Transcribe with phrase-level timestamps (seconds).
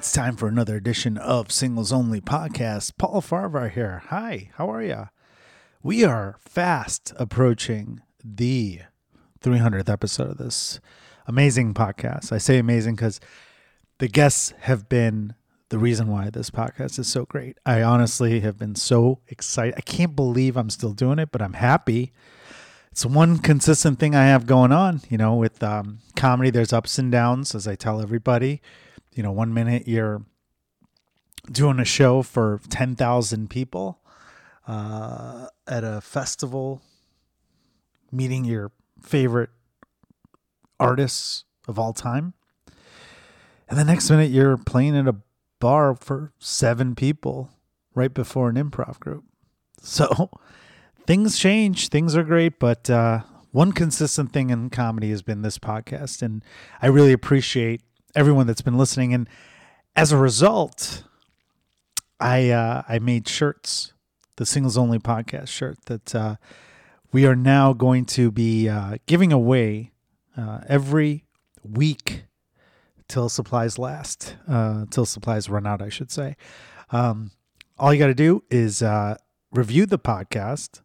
[0.00, 2.92] it's time for another edition of Singles Only Podcast.
[2.96, 4.02] Paul Farvar here.
[4.06, 5.10] Hi, how are you?
[5.82, 8.80] We are fast approaching the
[9.42, 10.80] 300th episode of this
[11.26, 12.32] amazing podcast.
[12.32, 13.20] I say amazing because
[13.98, 15.34] the guests have been
[15.68, 17.58] the reason why this podcast is so great.
[17.66, 19.74] I honestly have been so excited.
[19.76, 22.14] I can't believe I'm still doing it, but I'm happy.
[22.90, 25.02] It's one consistent thing I have going on.
[25.10, 28.62] You know, with um, comedy, there's ups and downs, as I tell everybody.
[29.12, 30.22] You know, one minute you're
[31.50, 34.00] doing a show for 10,000 people
[34.66, 36.82] uh, at a festival,
[38.12, 38.70] meeting your
[39.02, 39.50] favorite
[40.78, 42.34] artists of all time.
[43.68, 45.16] And the next minute you're playing at a
[45.60, 47.50] bar for seven people
[47.94, 49.24] right before an improv group.
[49.82, 50.28] So
[51.06, 53.20] things change, things are great, but uh,
[53.50, 56.20] one consistent thing in comedy has been this podcast.
[56.20, 56.44] And
[56.82, 57.80] I really appreciate
[58.14, 59.14] everyone that's been listening.
[59.14, 59.28] And
[59.96, 61.04] as a result,
[62.18, 63.92] I uh, I made shirts,
[64.36, 66.36] the singles only podcast shirt that uh,
[67.12, 69.92] we are now going to be uh, giving away
[70.36, 71.24] uh, every
[71.62, 72.24] week
[73.08, 76.36] till supplies last, uh, till supplies run out, I should say.
[76.90, 77.32] Um,
[77.78, 79.16] all you got to do is uh,
[79.50, 80.82] review the podcast,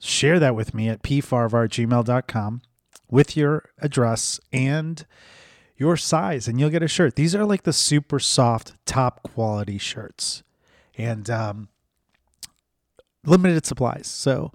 [0.00, 2.62] share that with me at pfarvar@gmail.com
[3.08, 5.06] with your address and
[5.76, 7.16] your size, and you'll get a shirt.
[7.16, 10.42] These are like the super soft, top quality shirts,
[10.96, 11.68] and um,
[13.24, 14.06] limited supplies.
[14.06, 14.52] So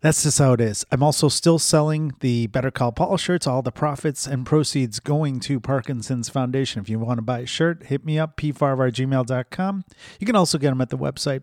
[0.00, 0.84] that's just how it is.
[0.92, 5.40] I'm also still selling the Better Call Paul shirts, all the profits and proceeds going
[5.40, 6.80] to Parkinson's Foundation.
[6.80, 9.84] If you want to buy a shirt, hit me up, pfarvar@gmail.com.
[10.20, 11.42] You can also get them at the website,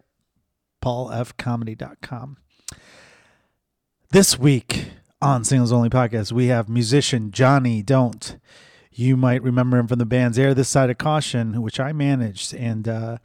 [0.81, 2.37] paulfcomedy.com.
[4.11, 4.91] This week
[5.21, 8.37] on Singles Only Podcast, we have musician Johnny Don't.
[8.97, 12.53] You might remember him from the bands Air This Side of Caution, which I managed,
[12.53, 13.17] and uh,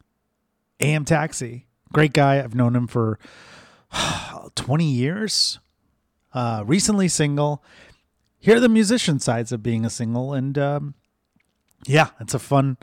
[0.80, 1.66] AM Taxi.
[1.90, 2.38] Great guy.
[2.38, 3.18] I've known him for
[4.56, 5.58] 20 years.
[6.34, 7.64] Uh, recently single.
[8.38, 10.94] Here are the musician sides of being a single, and um,
[11.86, 12.76] yeah, it's a fun.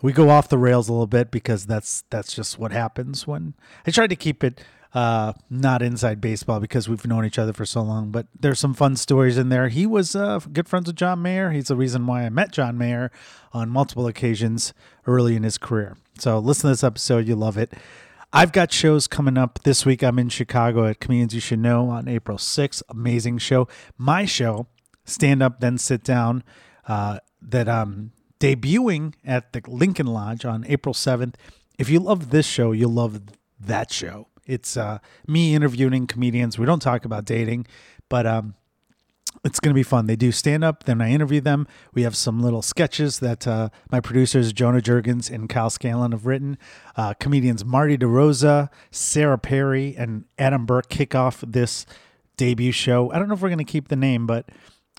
[0.00, 3.54] We go off the rails a little bit because that's that's just what happens when
[3.86, 4.62] I tried to keep it
[4.94, 8.10] uh, not inside baseball because we've known each other for so long.
[8.10, 9.68] But there's some fun stories in there.
[9.68, 11.50] He was uh, good friends with John Mayer.
[11.50, 13.10] He's the reason why I met John Mayer
[13.52, 14.72] on multiple occasions
[15.06, 15.96] early in his career.
[16.18, 17.74] So listen to this episode, you love it.
[18.32, 20.02] I've got shows coming up this week.
[20.02, 22.82] I'm in Chicago at Comedians You Should Know on April 6th.
[22.90, 23.68] Amazing show.
[23.96, 24.66] My show,
[25.04, 26.44] Stand Up, Then Sit Down,
[26.86, 31.34] uh, that I'm debuting at the Lincoln Lodge on April 7th.
[31.78, 33.22] If you love this show, you'll love
[33.58, 34.28] that show.
[34.48, 34.98] It's uh,
[35.28, 36.58] me interviewing comedians.
[36.58, 37.66] We don't talk about dating,
[38.08, 38.54] but um,
[39.44, 40.06] it's going to be fun.
[40.06, 41.66] They do stand up, then I interview them.
[41.94, 46.26] We have some little sketches that uh, my producers, Jonah Jurgens and Kyle Scanlon, have
[46.26, 46.58] written.
[46.96, 51.86] Uh, comedians Marty DeRosa, Sarah Perry, and Adam Burke kick off this
[52.36, 53.12] debut show.
[53.12, 54.48] I don't know if we're going to keep the name, but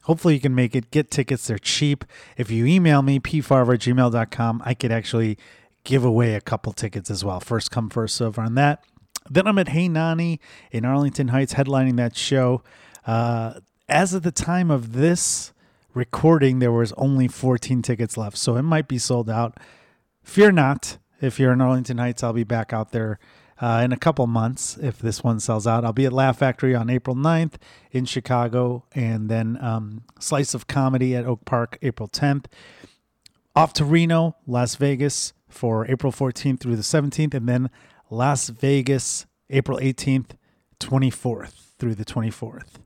[0.04, 0.92] hopefully you can make it.
[0.92, 2.06] Get tickets, they're cheap.
[2.38, 5.38] If you email me, pfarvar@gmail.com, I could actually
[5.84, 7.40] give away a couple tickets as well.
[7.40, 8.84] First come, first serve on that.
[9.30, 10.40] Then I'm at Hey Nonny
[10.72, 12.64] in Arlington Heights, headlining that show.
[13.06, 15.54] Uh, as of the time of this
[15.94, 19.58] recording, there was only 14 tickets left, so it might be sold out.
[20.24, 20.98] Fear not.
[21.22, 23.20] If you're in Arlington Heights, I'll be back out there
[23.62, 25.84] uh, in a couple months if this one sells out.
[25.84, 27.56] I'll be at Laugh Factory on April 9th
[27.92, 32.46] in Chicago, and then um, Slice of Comedy at Oak Park April 10th.
[33.56, 37.70] Off to Reno, Las Vegas for April 14th through the 17th, and then
[38.10, 40.32] Las Vegas April 18th,
[40.80, 42.82] 24th through the 24th.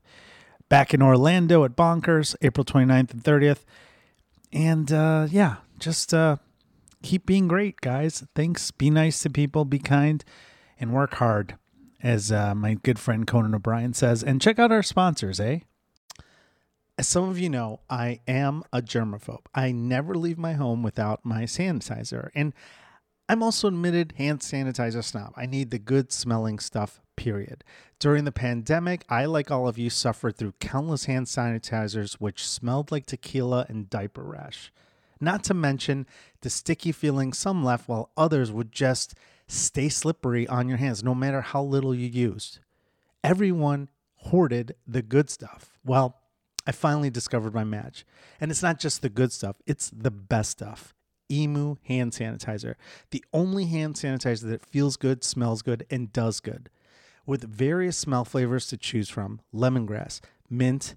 [0.68, 3.64] Back in Orlando at Bonkers April 29th and 30th.
[4.52, 6.36] And uh, yeah, just uh,
[7.02, 8.24] keep being great, guys.
[8.34, 8.70] Thanks.
[8.70, 10.24] Be nice to people, be kind,
[10.78, 11.56] and work hard,
[12.02, 14.22] as uh, my good friend Conan O'Brien says.
[14.22, 15.60] And check out our sponsors, eh?
[16.96, 19.46] As some of you know, I am a germaphobe.
[19.52, 22.30] I never leave my home without my sanitizer.
[22.36, 22.52] And
[23.28, 25.32] I'm also admitted hand sanitizer snob.
[25.34, 27.64] I need the good smelling stuff, period.
[27.98, 32.92] During the pandemic, I, like all of you, suffered through countless hand sanitizers which smelled
[32.92, 34.70] like tequila and diaper rash.
[35.20, 36.06] Not to mention
[36.42, 39.14] the sticky feeling some left while others would just
[39.46, 42.58] stay slippery on your hands no matter how little you used.
[43.22, 45.78] Everyone hoarded the good stuff.
[45.82, 46.18] Well,
[46.66, 48.04] I finally discovered my match.
[48.40, 50.93] And it's not just the good stuff, it's the best stuff.
[51.30, 52.74] Emu hand sanitizer,
[53.10, 56.68] the only hand sanitizer that feels good, smells good, and does good.
[57.26, 60.94] With various smell flavors to choose from lemongrass, mint,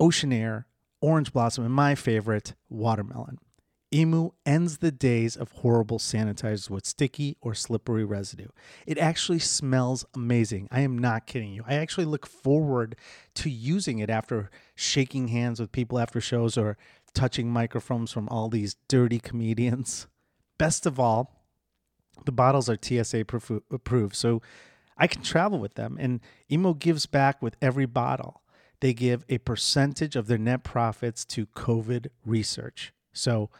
[0.00, 0.66] ocean air,
[1.00, 3.38] orange blossom, and my favorite, watermelon.
[3.92, 8.48] Emu ends the days of horrible sanitizers with sticky or slippery residue.
[8.86, 10.68] It actually smells amazing.
[10.70, 11.64] I am not kidding you.
[11.66, 12.96] I actually look forward
[13.36, 16.76] to using it after shaking hands with people after shows or
[17.14, 20.06] touching microphones from all these dirty comedians.
[20.58, 21.44] Best of all,
[22.24, 24.42] the bottles are TSA approved, so
[24.96, 25.96] I can travel with them.
[26.00, 26.20] And
[26.50, 28.42] Emu gives back with every bottle.
[28.80, 32.92] They give a percentage of their net profits to COVID research.
[33.12, 33.50] So,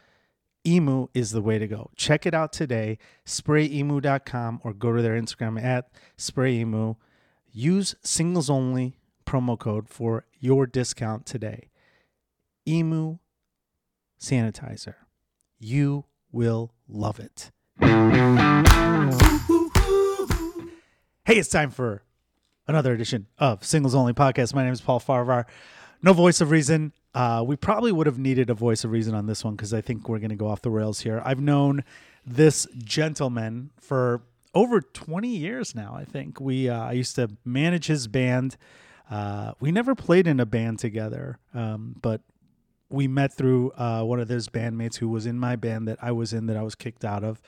[0.66, 1.90] Emu is the way to go.
[1.96, 6.96] Check it out today, sprayemu.com, or go to their Instagram at sprayemu.
[7.50, 11.68] Use singles only promo code for your discount today.
[12.66, 13.18] Emu
[14.18, 14.94] sanitizer.
[15.58, 17.50] You will love it.
[21.24, 22.02] Hey, it's time for
[22.66, 24.54] another edition of Singles Only Podcast.
[24.54, 25.44] My name is Paul Farvar.
[26.02, 26.92] No voice of reason.
[27.14, 29.80] Uh, we probably would have needed a voice of reason on this one because I
[29.80, 31.20] think we're going to go off the rails here.
[31.24, 31.84] I've known
[32.24, 34.22] this gentleman for
[34.54, 35.94] over 20 years now.
[35.94, 36.68] I think we.
[36.68, 38.56] Uh, I used to manage his band.
[39.10, 42.20] Uh, we never played in a band together, um, but
[42.90, 46.12] we met through uh, one of those bandmates who was in my band that I
[46.12, 47.40] was in that I was kicked out of.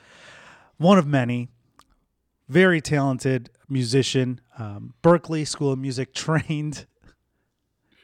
[0.77, 1.49] One of many.
[2.47, 6.85] Very talented musician, um, Berklee School of Music trained.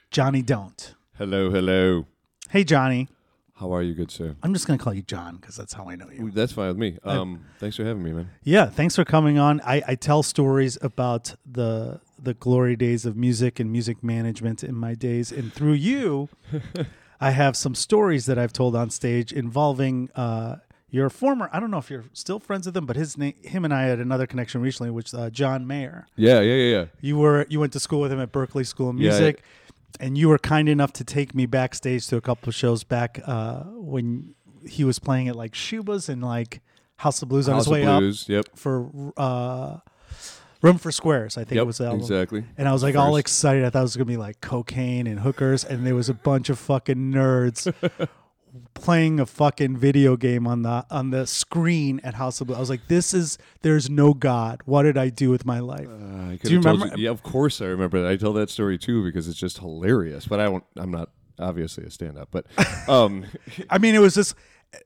[0.09, 0.95] Johnny Don't.
[1.17, 2.05] Hello, hello.
[2.49, 3.09] Hey, Johnny.
[3.55, 4.35] How are you, good sir?
[4.43, 6.29] I'm just going to call you John because that's how I know you.
[6.29, 6.97] That's fine with me.
[7.03, 8.29] Um, thanks for having me, man.
[8.43, 9.61] Yeah, thanks for coming on.
[9.61, 14.75] I, I tell stories about the the glory days of music and music management in
[14.75, 16.29] my days, and through you,
[17.19, 20.57] I have some stories that I've told on stage involving uh,
[20.89, 21.49] your former.
[21.51, 23.83] I don't know if you're still friends with him, but his name, him and I
[23.83, 26.07] had another connection recently, which uh, John Mayer.
[26.15, 26.85] Yeah, yeah, yeah, yeah.
[27.01, 29.41] You were you went to school with him at Berklee School of Yeah, Music,
[29.99, 33.19] and you were kind enough to take me backstage to a couple of shows back
[33.25, 34.35] uh, when
[34.65, 36.61] he was playing at like Schubas and like
[36.97, 38.29] House of Blues on House his way of up Blues.
[38.29, 38.45] Yep.
[38.55, 39.77] for uh,
[40.61, 41.37] Room for Squares.
[41.37, 41.61] I think Yep.
[41.63, 42.01] it was the album.
[42.01, 42.43] Exactly.
[42.57, 43.19] And I was like all First.
[43.19, 43.63] excited.
[43.65, 46.49] I thought it was gonna be like cocaine and hookers, and there was a bunch
[46.49, 47.71] of fucking nerds
[48.73, 52.57] playing a fucking video game on the on the screen at House of Blues.
[52.57, 54.61] I was like, this is there's no God.
[54.65, 55.87] What did I do with my life?
[55.87, 58.09] Uh, I Do you told remember- Yeah, of course I remember that.
[58.11, 60.27] I tell that story too because it's just hilarious.
[60.27, 60.63] But I don't.
[60.75, 62.29] I'm not obviously a stand-up.
[62.31, 62.45] But
[62.89, 63.25] um,
[63.69, 64.33] I mean, it was just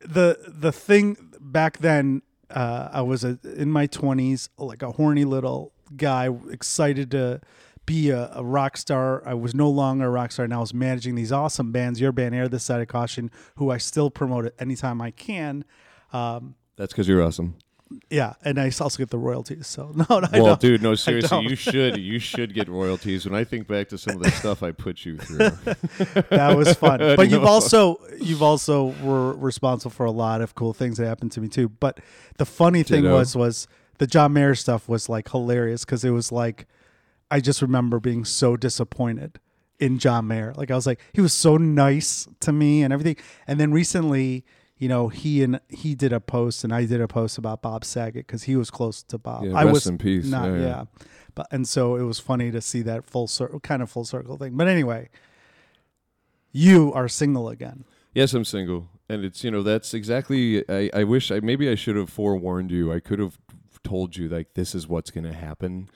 [0.02, 2.24] the the thing back then.
[2.52, 7.42] Uh, I was a, in my twenties, like a horny little guy, excited to
[7.86, 9.24] be a, a rock star.
[9.26, 12.00] I was no longer a rock star, and I was managing these awesome bands.
[12.00, 15.66] Your band, Air This Side of Caution, who I still promote anytime I can.
[16.14, 17.56] Um, that's because you're awesome.
[18.10, 19.68] Yeah, and I also get the royalties.
[19.68, 21.98] So no, no well, dude, no, seriously, you should.
[21.98, 23.26] You should get royalties.
[23.26, 25.50] When I think back to some of the stuff I put you through,
[26.30, 27.00] that was fun.
[27.22, 31.32] But you've also you've also were responsible for a lot of cool things that happened
[31.34, 31.70] to me too.
[31.70, 32.00] But
[32.38, 33.16] the funny thing Ditto.
[33.16, 33.68] was was
[33.98, 36.68] the John Mayer stuff was like hilarious because it was like
[37.30, 39.40] I just remember being so disappointed
[39.80, 40.54] in John Mayer.
[40.56, 43.18] Like I was like he was so nice to me and everything.
[43.48, 44.46] And then recently,
[44.82, 47.86] you know, he and he did a post and I did a post about Bob
[47.86, 49.46] Saget because he was close to Bob.
[49.46, 50.26] Yeah, I rest was in peace.
[50.26, 50.84] Not Yeah, yeah, yeah.
[51.36, 54.38] But and so it was funny to see that full circle kind of full circle
[54.38, 54.58] thing.
[54.58, 55.10] But anyway,
[56.52, 57.86] you are single again.
[58.16, 60.68] Yes, I'm single, and it's you know that's exactly.
[60.68, 62.92] I, I wish I maybe I should have forewarned you.
[62.92, 63.38] I could have
[63.84, 65.92] told you like this is what's going to happen.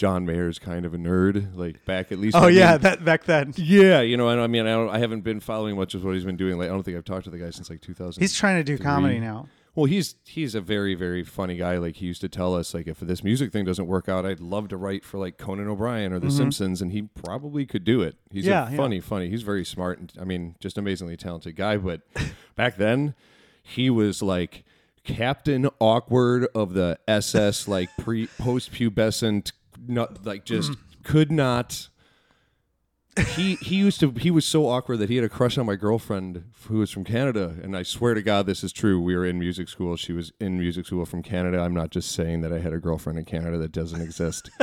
[0.00, 2.34] John Mayer's kind of a nerd, like back at least.
[2.34, 3.52] Oh I mean- yeah, that back then.
[3.58, 4.00] yeah.
[4.00, 6.24] You know, I, I mean, I, don't, I haven't been following much of what he's
[6.24, 6.56] been doing.
[6.56, 8.18] Like, I don't think I've talked to the guy since like 2000.
[8.18, 9.46] He's trying to do comedy now.
[9.74, 11.76] well, he's he's a very very funny guy.
[11.76, 14.40] Like he used to tell us, like if this music thing doesn't work out, I'd
[14.40, 18.00] love to write for like Conan O'Brien or The Simpsons, and he probably could do
[18.00, 18.16] it.
[18.30, 18.50] He's Mm-hmm.
[18.52, 18.76] Yeah, a yeah.
[18.78, 19.28] funny, funny.
[19.28, 21.76] He's very smart, and I mean, just amazingly talented guy.
[21.76, 22.00] But
[22.56, 23.14] back then,
[23.62, 24.64] he was like
[25.04, 29.52] Captain Awkward of the SS, like pre post pubescent,
[29.86, 30.72] not like just
[31.02, 31.88] could not.
[33.34, 35.74] He he used to he was so awkward that he had a crush on my
[35.74, 39.00] girlfriend who was from Canada, and I swear to God this is true.
[39.02, 39.96] We were in music school.
[39.96, 41.60] She was in music school from Canada.
[41.60, 44.48] I'm not just saying that I had a girlfriend in Canada that doesn't exist.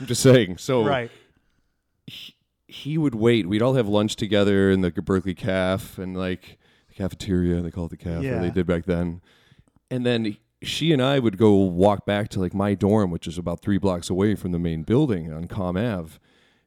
[0.00, 0.56] I'm just saying.
[0.58, 1.10] So Right.
[2.06, 2.34] he
[2.66, 3.46] he would wait.
[3.48, 6.56] We'd all have lunch together in the Berklee Caf and like
[6.88, 7.60] the cafeteria.
[7.60, 8.38] They call it the caf, Yeah.
[8.38, 9.20] or they did back then.
[9.90, 13.38] And then she and I would go walk back to like my dorm, which is
[13.38, 16.18] about three blocks away from the main building on Comm Ave.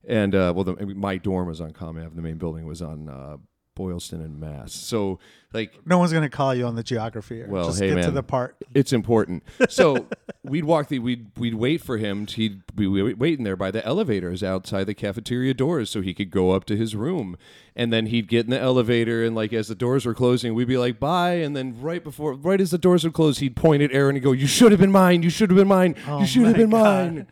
[0.06, 2.16] And uh, well, the, my dorm was on Comm Ave.
[2.16, 3.38] The main building was on uh,
[3.76, 4.74] Boylston and Mass.
[4.74, 5.20] So
[5.54, 7.44] like No one's gonna call you on the geography.
[7.48, 8.56] Well, Just hey, get to the part.
[8.74, 9.44] it's important.
[9.70, 10.08] So
[10.44, 12.26] we'd walk the we'd we'd wait for him.
[12.28, 16.32] To, he'd be waiting there by the elevators outside the cafeteria doors, so he could
[16.32, 17.38] go up to his room.
[17.76, 20.68] And then he'd get in the elevator, and like as the doors were closing, we'd
[20.68, 21.36] be like bye.
[21.36, 24.24] And then right before, right as the doors would close, he'd point at Aaron and
[24.24, 25.24] go, "You should have been mine.
[25.24, 25.96] You should have been mine.
[26.08, 27.14] Oh you should have been God.
[27.14, 27.28] mine."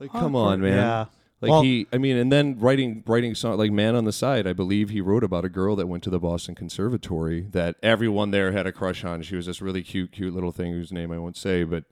[0.00, 0.72] Like, come on, man.
[0.72, 1.04] Yeah.
[1.42, 4.46] Like Well- he, I mean, and then writing writing song like "Man on the Side."
[4.46, 8.30] I believe he wrote about a girl that went to the Boston Conservatory that everyone
[8.30, 9.22] there had a crush on.
[9.22, 11.84] She was this really cute, cute little thing whose name I won't say, but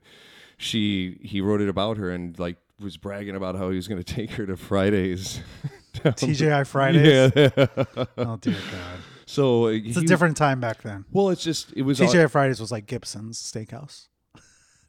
[0.57, 4.01] she he wrote it about her and like was bragging about how he was going
[4.03, 5.41] to take her to Fridays.
[5.95, 7.31] TGI Fridays.
[7.35, 7.65] Yeah.
[8.17, 8.99] Oh dear God.
[9.25, 11.03] so uh, It's a different time back then.
[11.11, 11.99] Well, it's just it was.
[11.99, 14.07] TGI Fridays was like Gibson's Steakhouse.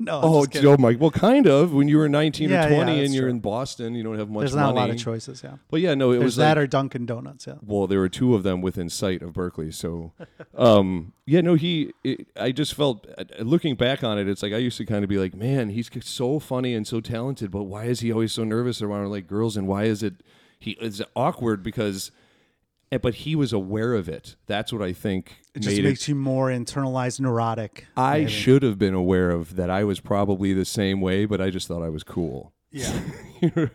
[0.06, 0.68] no, I'm Oh, kidding.
[0.68, 0.94] oh my!
[0.98, 1.72] Well, kind of.
[1.72, 3.30] When you were nineteen Yeah, or twenty, that's and you're true.
[3.30, 4.78] in Boston, you don't have much there's not money.
[4.78, 5.42] a lot of choices.
[5.44, 7.46] Yeah, But yeah, no, it there's was that like, or Dunkin' Donuts.
[7.46, 7.54] Yeah.
[7.62, 9.72] well, there were two of them within sight of Berklee.
[9.72, 10.12] So,
[10.56, 11.92] um, yeah, no, he.
[12.04, 15.04] It, I just felt uh, looking back on it, it's like I used to kind
[15.04, 18.32] of be like, man, he's so funny and so talented, but why is he always
[18.32, 20.14] so nervous around like girls, and why is it
[20.58, 22.10] he is awkward because.
[23.00, 24.36] But he was aware of it.
[24.46, 27.86] That's what I think It just makes you more internalized, neurotic.
[27.96, 28.30] I maybe.
[28.30, 29.70] should have been aware of that.
[29.70, 32.52] I was probably the same way, but I just thought I was cool.
[32.74, 32.98] Yeah,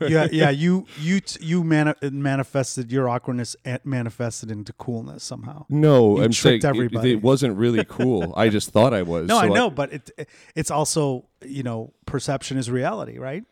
[0.01, 0.49] yeah, yeah.
[0.49, 5.65] You you t- you mani- manifested your awkwardness manifested into coolness somehow.
[5.69, 8.33] No, You I'm saying tricked it- It, wasn't really cool.
[8.35, 9.27] I just thought I was.
[9.27, 13.43] No, I so know, but it it's also you know perception is reality, right?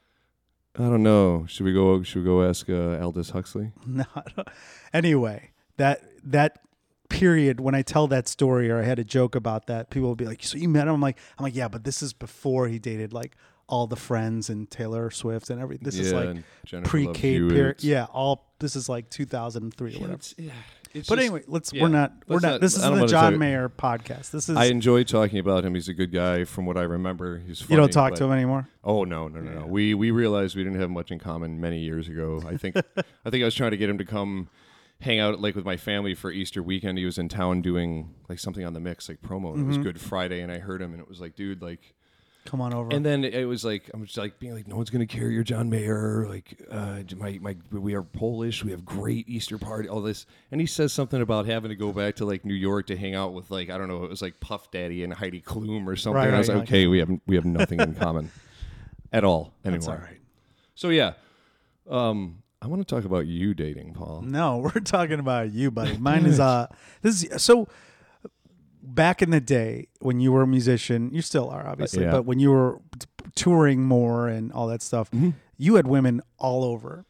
[0.78, 1.46] I, don't know.
[1.48, 2.02] Should we go?
[2.02, 3.72] Should we go ask uh, Aldous Huxley?
[3.86, 4.06] No.
[4.94, 6.60] Anyway, that that
[7.10, 10.16] period when I tell that story or I had a joke about that, people will
[10.16, 12.68] be like, "So you met him?" I'm like, "I'm like, yeah, but this is before
[12.68, 13.36] he dated like
[13.68, 15.84] all the friends and Taylor Swift and everything.
[15.86, 16.38] This is like
[16.84, 17.54] pre Love Kate Hewitt.
[17.54, 17.84] period.
[17.84, 20.14] Yeah, all this is like 2003 or Yeah, whatever.
[20.14, 20.52] it's- yeah,
[20.94, 21.82] it's But just- anyway, let's yeah.
[21.82, 24.30] we're not we're not, not- this is the John Mayer podcast.
[24.32, 25.74] This is I enjoy talking about him.
[25.74, 27.40] He's a good guy, from what I remember.
[27.40, 28.68] He's funny, you don't talk but- to him anymore.
[28.84, 29.66] Oh no, no, no, no.
[29.68, 32.42] We we realized we didn't have much in common many years ago.
[32.48, 32.76] I think
[33.26, 34.48] I think I was trying to get him to come
[35.02, 36.98] hang out like with my family for Easter weekend.
[36.98, 39.54] He was in town doing like something on the mix, like promo.
[39.54, 39.68] And It Mm-hmm.
[39.68, 41.94] was Good Friday, and I heard him, and it was like, dude, like.
[42.46, 42.94] Come on over.
[42.94, 45.42] And then it was like I'm just like being like, no one's gonna carry your
[45.44, 46.28] John Mayer.
[46.30, 48.64] Like, uh, my my we are Polish.
[48.64, 49.90] We have great Easter party.
[49.90, 52.86] All this, and he says something about having to go back to like New York
[52.86, 54.04] to hang out with like I don't know.
[54.04, 56.18] It was like Puff Daddy and Heidi Klum or something.
[56.18, 58.30] Right, and I was right, like, okay, we have we have nothing in common
[59.12, 59.80] at all anymore.
[59.80, 60.20] That's all right.
[60.76, 61.14] So yeah,
[61.90, 64.24] um, I want to talk about you dating, Paul.
[64.26, 65.98] No, we're talking about you, buddy.
[66.00, 66.66] Mine is uh
[67.04, 67.68] this is so
[68.82, 72.12] back in the day when you were a musician, you still are obviously, yeah.
[72.12, 72.80] but when you were
[73.36, 75.30] touring more and all that stuff, Mm-hmm.
[75.58, 77.06] you had women all over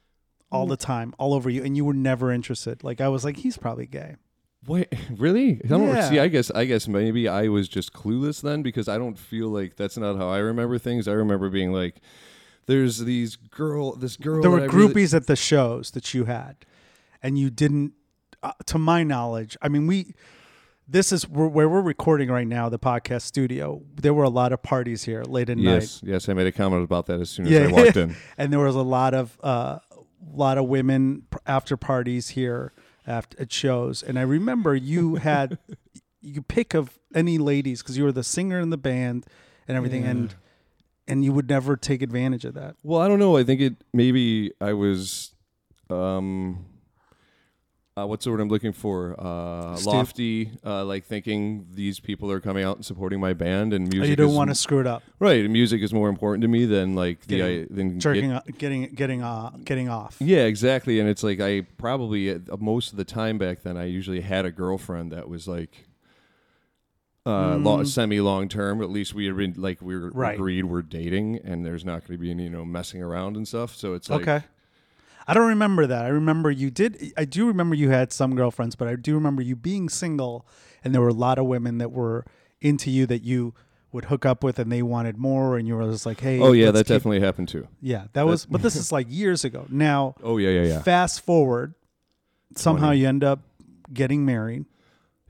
[0.52, 2.84] all the time, all over you and you were never interested.
[2.84, 4.16] Like I was like he's probably gay.
[4.68, 5.62] Wait, really?
[5.64, 6.10] I don't Yeah.
[6.10, 6.20] see.
[6.20, 9.78] I guess I guess maybe I was just clueless then because I don't feel like
[9.78, 11.08] that's not how I remember things.
[11.08, 12.02] I remember being like,
[12.68, 16.14] "There's these girl, this girl." There were that I really- groupies at the shows that
[16.14, 16.58] you had
[17.22, 17.94] and you didn't
[18.44, 19.58] uh, to my knowledge.
[19.62, 20.14] I mean, we
[20.88, 23.82] this is where where we're recording right now, the podcast studio.
[23.96, 25.82] There were a lot of parties here late at night.
[25.82, 28.16] yes, yes, I made a comment about that as soon as I walked in.
[28.38, 29.80] and there was a lot of uh,
[30.34, 32.74] lot of women after parties here
[33.08, 34.04] after at shows.
[34.04, 35.58] And I remember you had
[36.22, 39.26] you pick of any ladies because you were the singer in the band
[39.68, 40.36] and everything, and
[41.08, 42.76] and you would never take advantage of that.
[42.84, 43.38] Well, I don't know.
[43.38, 45.32] I think it maybe I was,
[45.90, 46.66] um,
[47.98, 49.16] uh, what's the word I'm looking for?
[49.18, 53.88] Uh, lofty, uh, like thinking these people are coming out and supporting my band and
[53.88, 54.04] music.
[54.04, 55.50] Oh, you don't want to screw it up, right.
[55.50, 58.58] Music is more important to me than like the Getting- I, than jerking, get- up,
[58.58, 60.18] getting getting uh, getting off.
[60.20, 61.00] Yeah, exactly.
[61.00, 64.46] And it's like I probably uh, most of the time back then I usually had
[64.46, 65.86] a girlfriend that was like
[67.26, 67.88] uh Mm.
[67.88, 68.82] semi long term.
[68.82, 70.36] At least we had been like we were Right.
[70.36, 73.48] agreed we're dating and there's not going to be any you know messing around and
[73.48, 73.76] stuff.
[73.76, 74.44] So it's like okay.
[75.28, 76.06] I don't remember that.
[76.06, 77.14] I remember you did.
[77.18, 80.46] I do remember you had some girlfriends, but I do remember you being single,
[80.84, 82.26] and there were a lot of women that were
[82.62, 83.56] into you that you
[83.92, 86.52] would hook up with, and they wanted more, and you were just like, "Hey, Oh
[86.52, 87.68] yeah, that keep- definitely happened too.
[87.82, 89.66] yeah, that was." But this is like years ago.
[89.70, 90.82] Now, Oh yeah, yeah, yeah.
[90.84, 91.74] fast forward,
[92.56, 93.00] somehow 20.
[93.00, 93.40] you end up
[93.92, 94.66] getting married.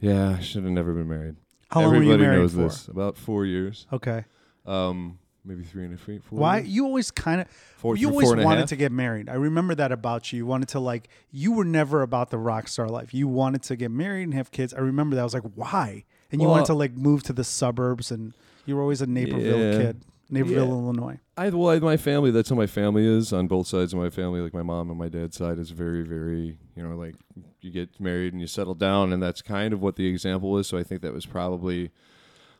[0.02, 1.38] Yeah, I should have never been married.
[1.76, 2.58] How long Everybody were you married knows for?
[2.62, 2.88] this.
[2.88, 3.86] About 4 years.
[3.94, 4.24] Okay,
[4.66, 6.70] Um maybe 3 and a half, four why years?
[6.70, 8.70] you always kind of Four, you through always four and a wanted half?
[8.70, 9.30] to get married.
[9.30, 10.38] I remember that about you.
[10.38, 13.14] You wanted to like you were never about the rock star life.
[13.14, 14.74] You wanted to get married and have kids.
[14.74, 15.22] I remember that.
[15.22, 16.06] I was like, why?
[16.32, 18.34] And you Well, wanted to like move to the suburbs, and
[18.66, 19.78] you were always a Naperville Yeah.
[19.78, 20.02] kid.
[20.30, 20.72] Naperville, Yeah.
[20.72, 21.20] Illinois.
[21.38, 22.32] I well, I, my family.
[22.32, 24.42] That's how my family is on both sides of my family.
[24.42, 26.58] Like my mom and my dad's side is very, very.
[26.76, 27.16] You know, like
[27.62, 30.68] you get married and you settle down, and that's kind of what the example is.
[30.68, 31.92] So I think that was probably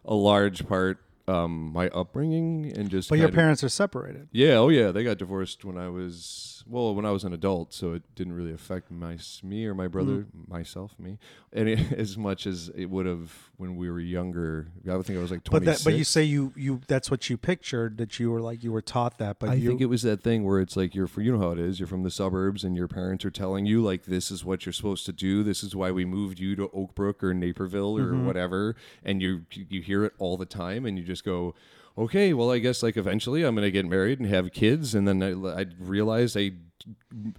[0.04, 3.10] a large part um, my upbringing and just.
[3.10, 4.28] But your kind of- parents are separated.
[4.32, 7.74] Yeah, oh yeah, they got divorced when I was well, when I was an adult,
[7.74, 11.20] so it didn't really affect my me or my brother, myself, me,
[11.54, 14.68] any as much as it would have when we were younger.
[14.90, 17.12] I would think I was like But twenty that, but you say you you that's
[17.12, 19.82] what you pictured that you were like you were taught that, but I you think
[19.82, 21.80] it was that thing where it's like you're for you know how it is.
[21.80, 24.74] You're from the suburbs, and your parents are telling you like this is what you're
[24.74, 25.44] supposed to do.
[25.44, 28.26] This is why we moved you to Oakbrook or Naperville or Mm-hmm.
[28.26, 31.54] whatever, and you you hear it all the time, and you just go.
[31.98, 35.24] Okay, well, I guess like eventually I'm gonna get married and have kids, and then
[35.24, 36.52] I, I realized I,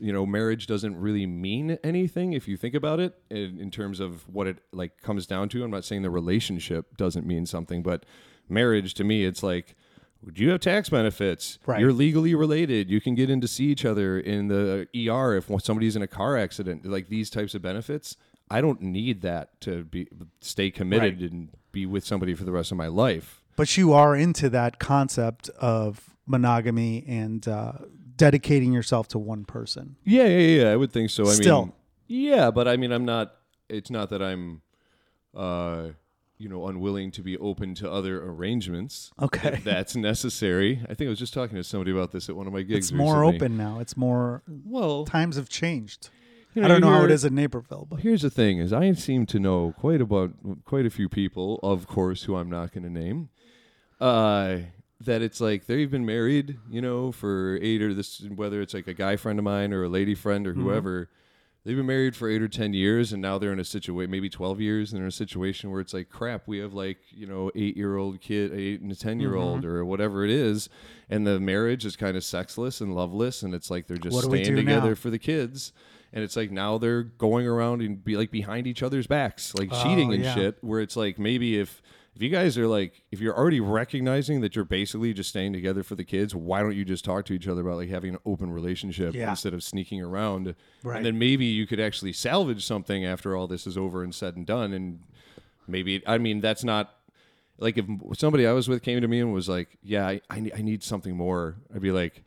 [0.00, 4.00] you know, marriage doesn't really mean anything if you think about it in, in terms
[4.00, 5.62] of what it like comes down to.
[5.62, 8.06] I'm not saying the relationship doesn't mean something, but
[8.48, 9.76] marriage to me, it's like,
[10.32, 11.58] do you have tax benefits?
[11.66, 11.78] Right.
[11.78, 12.90] You're legally related.
[12.90, 16.06] You can get in to see each other in the ER if somebody's in a
[16.06, 16.86] car accident.
[16.86, 18.16] Like these types of benefits,
[18.50, 20.08] I don't need that to be
[20.40, 23.42] stay committed and be with somebody for the rest of my life.
[23.56, 27.72] But you are into that concept of monogamy and uh,
[28.16, 29.96] dedicating yourself to one person.
[30.04, 30.70] Yeah, yeah, yeah.
[30.70, 31.26] I would think so.
[31.26, 31.62] I Still.
[31.66, 31.72] mean,
[32.06, 33.34] yeah, but I mean, I'm not.
[33.68, 34.62] It's not that I'm,
[35.34, 35.88] uh,
[36.38, 39.10] you know, unwilling to be open to other arrangements.
[39.20, 39.60] Okay.
[39.64, 40.80] that's necessary.
[40.88, 42.86] I think I was just talking to somebody about this at one of my gigs.
[42.86, 43.36] It's more recently.
[43.36, 43.80] open now.
[43.80, 46.10] It's more Well, times have changed.
[46.54, 48.92] you I don't know how it is in Naperville, but Here's the thing: is I
[48.92, 50.32] seem to know quite about
[50.64, 53.30] quite a few people, of course, who I'm not going to name.
[54.00, 54.58] Uh,
[55.00, 58.88] that it's like they've been married, you know, for eight or this, whether it's like
[58.88, 61.08] a guy friend of mine or a lady friend or whoever.
[61.64, 64.28] They've been married for eight or ten years, and now they're in a situation, maybe
[64.30, 67.26] twelve years, and they're in a situation where it's like, crap, we have like you
[67.26, 70.68] know eight year old kid, eight and a ten year old, or whatever it is,
[71.10, 74.54] and the marriage is kind of sexless and loveless, and it's like they're just staying
[74.56, 74.94] together now?
[74.94, 75.72] for the kids,
[76.12, 79.68] and it's like now they're going around and be like behind each other's backs, like
[79.72, 80.34] Oh, cheating and yeah.
[80.34, 80.58] shit.
[80.62, 81.82] Where it's like maybe if
[82.16, 85.82] if you guys are like if you're already recognizing that you're basically just staying together
[85.82, 88.20] for the kids, why don't you just talk to each other about like having an
[88.26, 89.30] open relationship Yeah.
[89.30, 90.54] instead of sneaking around?
[90.82, 90.96] Right.
[90.96, 94.34] And then maybe you could actually salvage something after all this is over and said
[94.34, 94.72] and done.
[94.72, 95.00] And
[95.68, 96.94] maybe I mean that's not
[97.58, 100.50] like if somebody I was with came to me and was like, "Yeah, I I
[100.58, 102.22] I need something more," I'd be like,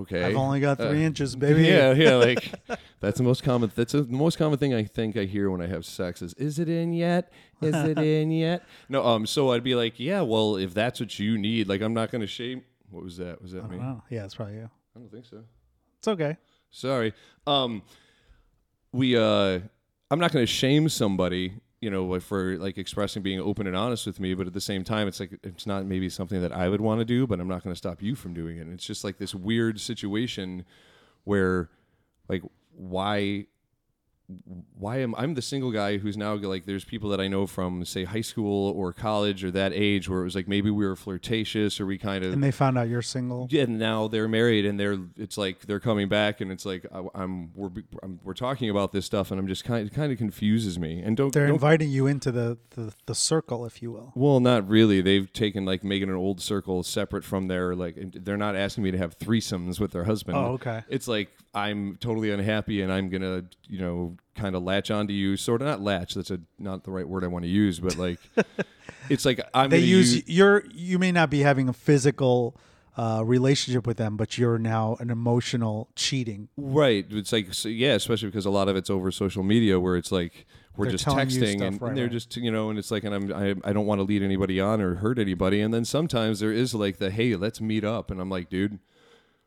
[0.00, 1.62] "Okay, I've only got three Uh, inches, baby.
[1.62, 2.52] yeah, yeah, like
[3.00, 3.70] that's the most common.
[3.74, 6.58] That's the most common thing I think I hear when I have sex is, "Is
[6.58, 7.32] it in yet?
[7.62, 9.26] Is it in yet?" No, um.
[9.26, 12.20] So I'd be like, "Yeah, well, if that's what you need, like, I'm not going
[12.22, 13.40] to shame." What was that?
[13.40, 13.78] Was that me?
[14.10, 14.70] Yeah, it's probably you.
[14.96, 15.44] I don't think so.
[15.98, 16.36] It's okay.
[16.70, 17.12] Sorry.
[17.46, 17.82] Um,
[18.92, 19.60] we uh,
[20.10, 24.06] I'm not going to shame somebody, you know, for like expressing being open and honest
[24.06, 26.68] with me, but at the same time, it's like it's not maybe something that I
[26.68, 28.62] would want to do, but I'm not going to stop you from doing it.
[28.62, 30.66] And it's just like this weird situation
[31.24, 31.70] where,
[32.28, 32.42] like,
[32.76, 33.46] why
[34.78, 37.84] why am I'm the single guy who's now like there's people that I know from
[37.84, 40.96] say high school or college or that age where it was like maybe we were
[40.96, 43.48] flirtatious or we kind of And they found out you're single.
[43.50, 46.86] yeah, and now they're married, and they're it's like they're coming back, and it's like
[46.92, 47.70] I, I'm we're
[48.02, 51.00] I'm, we're talking about this stuff, and I'm just kind it kind of confuses me.
[51.00, 54.12] And don't, They're don't inviting you into the, the, the circle, if you will.
[54.14, 55.00] well, not really.
[55.00, 57.96] They've taken like making an old circle separate from their like.
[58.24, 60.36] They're not asking me to have threesomes with their husband.
[60.38, 60.82] Oh, okay.
[60.88, 65.36] It's like I'm totally unhappy, and I'm gonna you know kind of latch onto you,
[65.36, 66.14] sort of not latch.
[66.14, 68.18] That's a not the right word I want to use, but like
[69.08, 72.56] it's like I'm They use you're you may not be having a physical
[72.96, 76.48] uh, relationship with them, but you're now an emotional cheating.
[76.56, 77.06] Right.
[77.10, 80.12] It's like so, yeah, especially because a lot of it's over social media where it's
[80.12, 82.12] like we're They're just telling you texting stuff, and, right, they're right.
[82.12, 84.60] just you know and it's like and I'm I, I don't want to lead anybody
[84.60, 88.10] on or hurt anybody and then sometimes there is like the hey let's meet up
[88.10, 88.78] and I'm like dude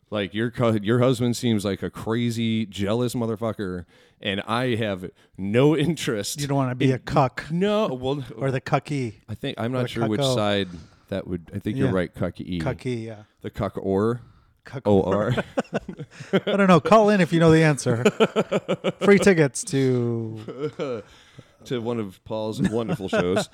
[0.09, 3.85] like your your husband seems like a crazy jealous motherfucker
[4.21, 8.51] and I have no interest You don't want to be a cuck no well or
[8.51, 9.15] the cucky.
[9.29, 10.69] I think I'm not sure which side
[11.09, 11.85] that would I think Yeah.
[11.85, 13.23] you're right cucky Cucky, yeah.
[13.41, 14.21] the cuck or
[14.65, 14.83] Cuck.
[14.85, 15.33] O R
[16.33, 16.79] I don't know.
[16.79, 18.01] Call in if you know the answer.
[19.03, 21.03] Free tickets to.
[21.65, 23.49] to one of Paul's wonderful shows.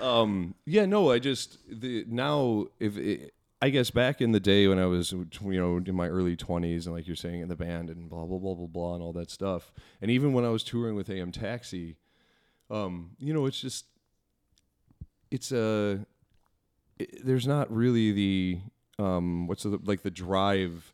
[0.00, 4.66] Um, yeah, no, I just the now if it, I guess back in the day
[4.66, 7.54] when I was you know in my early twenties and like you're saying in the
[7.54, 10.48] band and blah blah blah blah blah and all that stuff, and even when I
[10.48, 11.96] was touring with AM Taxi,
[12.70, 13.86] um, you know, it's just
[15.30, 16.04] it's a
[16.98, 18.60] it, there's not really the
[18.98, 20.92] um what's the like the drive.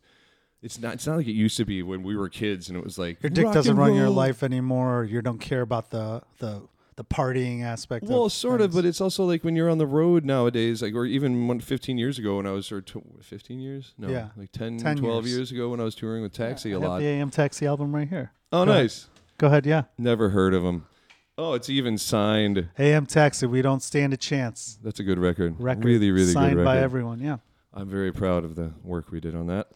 [0.61, 0.95] It's not.
[0.95, 3.23] It's not like it used to be when we were kids, and it was like
[3.23, 5.05] Your dick doesn't run your life anymore.
[5.05, 6.63] You don't care about the the
[6.99, 8.05] the partying aspect.
[8.07, 10.95] Well, of sort of, but it's also like when you're on the road nowadays, like
[10.95, 13.95] or even one, 15 years ago when I was or tw- 15 years?
[13.97, 14.31] No, Yeah.
[14.37, 15.37] like 10, 10 12 years.
[15.37, 16.99] years ago when I was touring with Taxi I a have lot.
[16.99, 18.33] the AM Taxi album right here.
[18.53, 18.83] Oh, Go ahead.
[18.83, 19.07] nice.
[19.39, 19.85] Go ahead, yeah.
[19.97, 20.87] Never heard of them.
[21.39, 22.69] Oh, it's even signed.
[22.81, 24.77] AM Taxi, we don't stand a chance.
[24.83, 25.55] That's a good record.
[25.61, 26.65] Record Really, really signed good record.
[26.65, 27.21] by everyone.
[27.21, 27.37] Yeah.
[27.73, 29.69] I'm very proud of the work we did on that.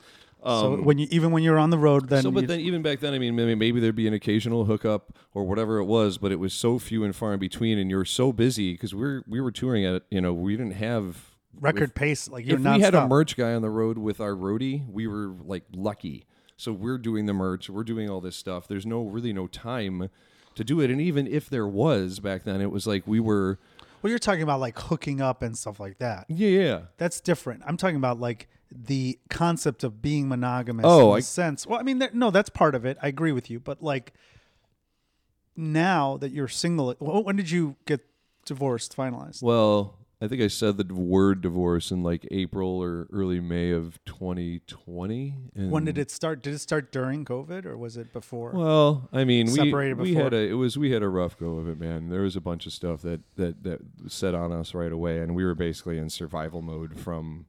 [0.45, 2.83] So Um, when you even when you're on the road, then so, but then even
[2.83, 6.19] back then, I mean, maybe, maybe there'd be an occasional hookup or whatever it was,
[6.19, 9.23] but it was so few and far in between, and you're so busy because we're
[9.29, 12.63] we were touring at you know we didn't have record if- pace, like you're if
[12.63, 15.65] not we had a merch guy on the road with our roadie, we were like
[15.75, 16.27] lucky.
[16.57, 18.69] So we're doing the merch, we're doing all this stuff.
[18.69, 20.11] There's no really no time
[20.55, 23.59] to do it, and even if there was back then, it was like we were
[24.03, 26.27] Well, you're talking about like hooking up and stuff like that.
[26.29, 26.81] yeah yeah.
[26.99, 27.63] That's different.
[27.67, 30.85] I'm talking about like the concept of being monogamous.
[30.87, 31.67] Oh, in I- sense.
[31.67, 32.97] Well, I mean, there, no, that's part of it.
[33.03, 34.13] I agree with you, but like
[35.57, 38.01] now that you're single, when did you get
[38.47, 39.43] divorced, finalized?
[39.43, 43.99] Well, I think I said the word divorce in like April or early May of
[44.05, 45.35] 2020.
[45.57, 46.43] And when did it start?
[46.43, 48.53] Did it start during COVID or was it before?
[48.53, 50.23] Well, I mean, we Separated we before?
[50.25, 52.09] had a it was we had a rough go of it, man.
[52.09, 55.35] There was a bunch of stuff that that that set on us right away, and
[55.35, 57.47] we were basically in survival mode from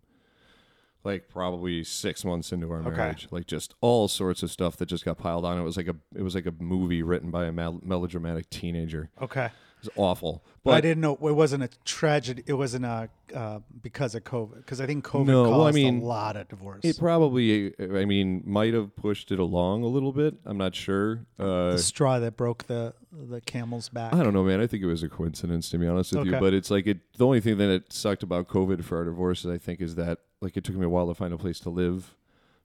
[1.03, 2.95] like probably six months into our Okay.
[2.95, 3.27] marriage.
[3.31, 5.57] Like just all sorts of stuff that just got piled on.
[5.57, 9.09] It was like a it was like a movie written by a mel- melodramatic teenager.
[9.21, 9.49] okay.
[9.85, 10.45] It was awful.
[10.63, 12.41] But I didn't know it wasn't a tragedy.
[12.45, 14.55] It wasn't a uh, because of COVID.
[14.55, 16.79] Because I think COVID No, caused well, I mean, a lot of divorce.
[16.85, 20.35] It probably, I mean, might have pushed it along a little bit.
[20.45, 21.25] I'm not sure.
[21.37, 24.13] Uh, the straw that broke the the camel's back.
[24.13, 24.61] I don't know, man.
[24.61, 26.31] I think it was a coincidence, to be honest with you.
[26.31, 26.39] Okay.
[26.39, 26.99] But it's like it.
[27.17, 30.19] The only thing that it sucked about COVID for our divorces, I think, is that
[30.43, 32.13] like it took me a while to find a place to live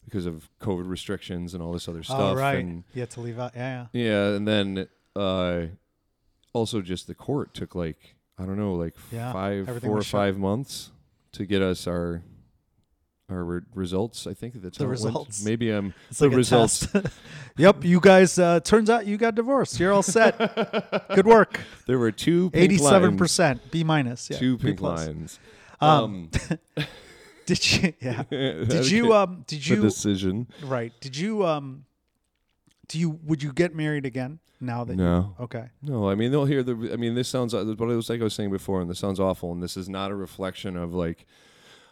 [0.04, 2.18] because of COVID restrictions and all this other stuff.
[2.18, 3.52] oh right, And, you had to leave out.
[3.54, 4.02] Yeah, yeah.
[4.04, 5.62] yeah, and then uh,
[6.52, 10.12] also just the court took like I don't know, like Yeah, five, four or shut.
[10.20, 10.90] five months
[11.32, 12.22] to get us our.
[13.30, 15.44] Our re- results, I think that's The results.
[15.44, 16.88] Maybe I'm It's the like results.
[17.58, 18.38] yep, you guys.
[18.38, 19.78] Uh, turns out you got divorced.
[19.78, 20.38] You're all set.
[21.14, 21.60] Good work.
[21.86, 23.18] There were two pink Eighty-seven lines.
[23.18, 23.70] percent.
[23.70, 24.30] B minus.
[24.30, 25.06] Yeah, two B pink plus.
[25.08, 25.38] lines.
[25.78, 26.30] Um,
[27.48, 27.92] Did you?
[28.02, 28.24] Yeah.
[28.30, 29.14] Did you?
[29.14, 29.44] Um.
[29.46, 29.76] Did you?
[29.76, 30.48] the decision?
[30.62, 30.92] Right.
[31.00, 31.46] Did you?
[31.46, 31.86] Um.
[32.88, 33.18] Do you?
[33.24, 34.96] Would you get married again now that?
[34.96, 35.70] No, You, okay.
[35.80, 36.10] no.
[36.10, 36.90] I mean, they'll hear the.
[36.92, 37.54] I mean, this sounds.
[37.54, 39.50] But it was like I was saying before, and this sounds awful.
[39.52, 41.24] And this is not a reflection of like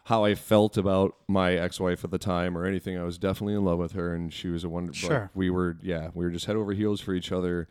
[0.04, 2.98] how I felt about my ex-wife at the time or anything.
[2.98, 5.08] I was definitely in love with her, and she was a wonderful.
[5.08, 5.30] Sure.
[5.34, 5.78] we were.
[5.82, 7.66] Yeah, we were just head over heels for each other.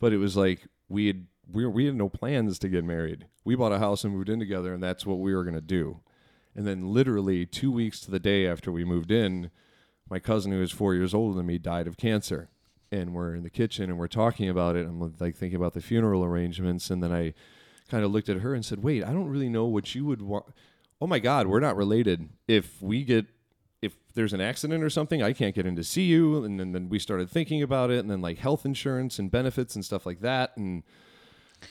[0.00, 1.26] But it was like we had.
[1.52, 3.26] We, we had no plans to get married.
[3.44, 5.60] We bought a house and moved in together, and that's what we were going to
[5.60, 6.00] do.
[6.60, 9.50] And then, literally two weeks to the day after we moved in,
[10.10, 12.50] my cousin, who was four years older than me, died of cancer.
[12.92, 14.86] And we're in the kitchen and we're talking about it.
[14.86, 16.90] I'm like thinking about the funeral arrangements.
[16.90, 17.32] And then I
[17.90, 20.20] kind of looked at her and said, Wait, I don't really know what you would
[20.20, 20.44] want.
[21.00, 22.28] Oh my God, we're not related.
[22.46, 23.24] If we get,
[23.80, 26.44] if there's an accident or something, I can't get in to see you.
[26.44, 28.00] And then, then we started thinking about it.
[28.00, 30.58] And then like health insurance and benefits and stuff like that.
[30.58, 30.82] And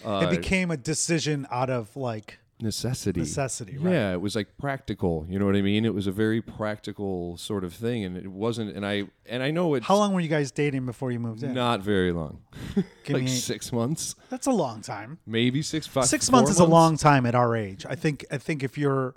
[0.03, 3.21] uh, it became a decision out of like necessity.
[3.21, 3.77] necessity.
[3.77, 3.93] Right.
[3.93, 5.25] Yeah, it was like practical.
[5.29, 5.85] You know what I mean?
[5.85, 8.75] It was a very practical sort of thing, and it wasn't.
[8.75, 9.83] And I and I know it.
[9.83, 11.53] How long were you guys dating before you moved in?
[11.53, 12.41] not very long,
[13.09, 15.19] like six months, That's a long time.
[15.25, 16.05] maybe six five.
[16.05, 17.85] Six four months is a long time at our age.
[17.87, 18.25] I think.
[18.31, 19.15] I think if you're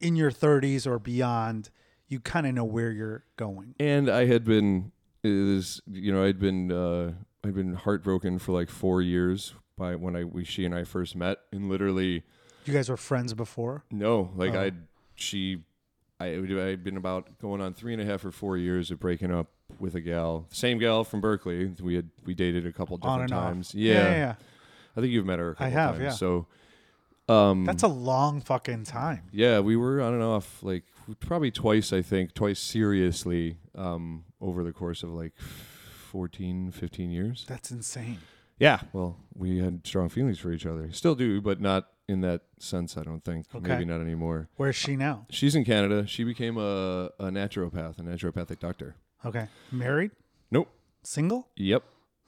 [0.00, 1.70] in your 30s or beyond,
[2.08, 3.74] you kind of know where you're going.
[3.78, 7.12] And I had been is you know I'd been uh,
[7.44, 11.16] I'd been heartbroken for like four years by when I we she and I first
[11.16, 12.22] met, and literally
[12.64, 13.84] You guys were friends before.
[13.90, 14.60] No, like Oh.
[14.60, 14.74] I'd
[15.14, 15.62] she,
[16.20, 19.30] I I'd been about going on three and a half or four years of breaking
[19.32, 19.48] up
[19.78, 21.80] with a gal, same gal from Berklee.
[21.80, 23.68] We had we dated a couple On different and times.
[23.70, 23.74] off.
[23.74, 23.92] Yeah.
[23.94, 24.34] yeah, yeah.
[24.96, 25.50] I think you've met her.
[25.50, 26.02] A couple I have, times.
[26.02, 26.10] yeah.
[26.10, 26.46] So,
[27.28, 29.22] um, That's a long fucking time.
[29.32, 30.84] yeah, we were on and off like
[31.20, 31.92] probably twice.
[31.92, 35.32] I think twice seriously um, over the course of like
[36.10, 37.44] 14, 15 years.
[37.48, 38.18] That's insane.
[38.58, 38.80] Yeah.
[38.92, 40.90] Well, we had strong feelings for each other.
[40.92, 42.96] Still do, but not in that sense.
[42.96, 43.46] I don't think.
[43.54, 43.68] Okay.
[43.68, 44.48] Maybe not anymore.
[44.56, 45.26] Where's she now?
[45.30, 46.06] She's in Canada.
[46.06, 48.96] She became a, a naturopath, a naturopathic doctor.
[49.24, 49.48] Okay.
[49.72, 50.10] Married?
[50.50, 50.68] Nope.
[51.02, 51.48] Single?
[51.56, 51.82] Yep.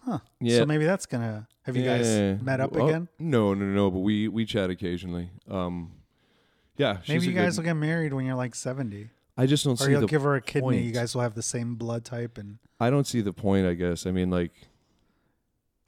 [0.05, 0.19] Huh.
[0.41, 0.59] Yeah.
[0.59, 1.49] So maybe that's gonna.
[1.63, 1.99] Have you Yeah.
[1.99, 3.09] guys met up again?
[3.19, 3.91] No, no, no.
[3.91, 5.31] But we we chat occasionally.
[5.51, 5.93] Um,
[6.77, 6.99] yeah.
[7.09, 9.85] Maybe you guys good- will get married when you're like 70, I just don't or
[9.85, 10.81] see you'll give her a kidney.
[10.81, 12.59] You guys will have the same blood type and.
[12.79, 13.67] I don't see the point.
[13.67, 14.07] I guess.
[14.07, 14.53] I mean, like.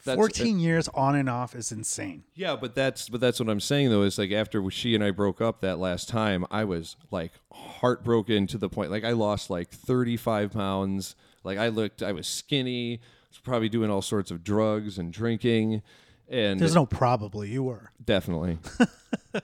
[0.05, 2.25] That's- 14 years on and off is insane.
[2.35, 4.03] Yeah, but that's but that's what I'm saying though.
[4.03, 8.47] Is like after she and I broke up that last time, I was like heartbroken
[8.49, 11.17] to the point like I lost like 35 pounds.
[11.45, 13.01] Like I looked, I was skinny.
[13.31, 15.83] Was probably doing all sorts of drugs and drinking.
[16.29, 17.91] And There's no probably you were.
[18.05, 18.59] definitely.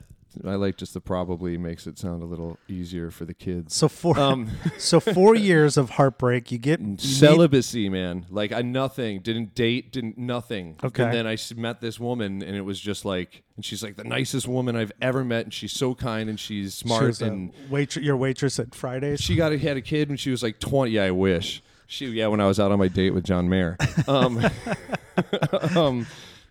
[0.46, 3.74] I like just the probably makes it sound a little easier for the kids.
[3.74, 6.50] So four Um, so four years of heartbreak.
[6.50, 8.26] You get celibacy, man.
[8.30, 10.76] Like I nothing, didn't date, didn't nothing.
[10.82, 11.04] Okay.
[11.04, 14.04] And then I met this woman, and it was just like, and she's like the
[14.04, 17.52] nicest woman I've ever met, and she's so kind, and she's she smart, was and
[17.70, 19.20] waitress, your waitress at Fridays.
[19.20, 20.92] she got a, had a kid when she was like twenty.
[20.92, 21.62] Yeah, I wish.
[21.86, 23.76] She yeah, when I was out on my date with John Mayer.
[24.08, 24.44] Um,
[25.76, 26.06] um,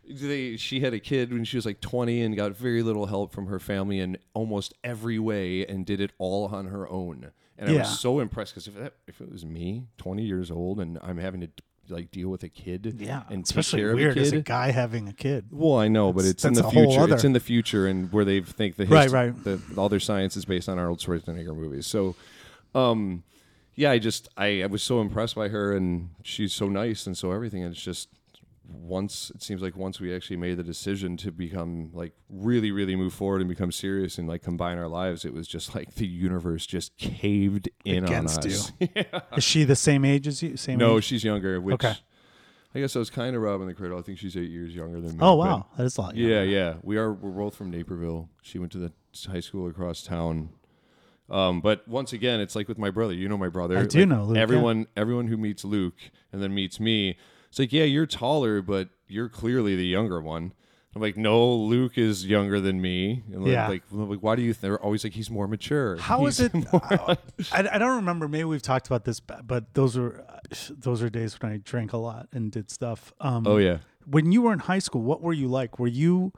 [0.10, 3.32] they, she had a kid when she was like 20 and got very little help
[3.34, 7.32] from her family in almost every way and did it all on her own.
[7.58, 7.80] And I Yeah.
[7.80, 11.18] was so impressed because if that, if it was me, 20 years old, and I'm
[11.18, 11.50] having to
[11.90, 14.42] like deal with a kid, yeah, and especially take care weird of a as a
[14.42, 15.48] guy having a kid.
[15.52, 17.14] Well, I know, but That's- it's in that's the a whole future.
[17.14, 19.44] It's in the future, and where they think the Right, history, right.
[19.44, 21.86] The, all their science is based on Arnold Schwarzenegger movies.
[21.86, 22.16] So,
[22.74, 23.24] um,
[23.76, 27.18] yeah, I just I, I was so impressed by her, and she's so nice and
[27.18, 27.64] so everything.
[27.64, 28.08] And it's just
[28.66, 32.96] once it seems like once we actually made the decision to become like really, really
[32.96, 36.08] move forward and become serious and like combine our lives, it was just like the
[36.08, 38.72] universe just caved in Against on us.
[39.38, 40.56] Is she the same age as you?
[40.58, 41.04] Same no, age?
[41.04, 41.60] she's younger.
[41.60, 41.94] Which Okay.
[42.76, 44.00] I guess I was kind of robbing the cradle.
[44.00, 45.18] I think she's eight years younger than me.
[45.22, 46.16] Oh wow, that is a lot.
[46.16, 46.52] yeah, younger.
[46.52, 46.74] yeah.
[46.82, 48.30] We are we're both from Naperville.
[48.42, 48.92] She went to the
[49.30, 50.50] high school across town.
[51.30, 53.14] Um, but once again, it's like with my brother.
[53.14, 53.78] You know my brother.
[53.78, 54.42] I do Like, know Luke, yeah.
[54.42, 54.88] everyone.
[54.98, 55.98] Everyone who meets Luke
[56.32, 57.16] and then meets me,
[57.54, 60.54] it's like, yeah, you're taller, but you're clearly the younger one.
[60.96, 63.22] I'm like, no, Luke is younger than me.
[63.32, 63.68] And like, Yeah.
[63.68, 64.54] like, like, why do you?
[64.54, 64.62] Th-?
[64.62, 65.98] They're always like, he's more mature.
[65.98, 66.66] How is He's it?
[66.74, 67.18] I,
[67.52, 68.28] I don't remember.
[68.28, 70.26] Maybe we've talked about this, but those were
[70.72, 73.14] those are days when I drank a lot and did stuff.
[73.22, 73.78] Um, Oh yeah.
[74.08, 75.78] When you were in high school, what were you like?
[75.78, 76.34] Were you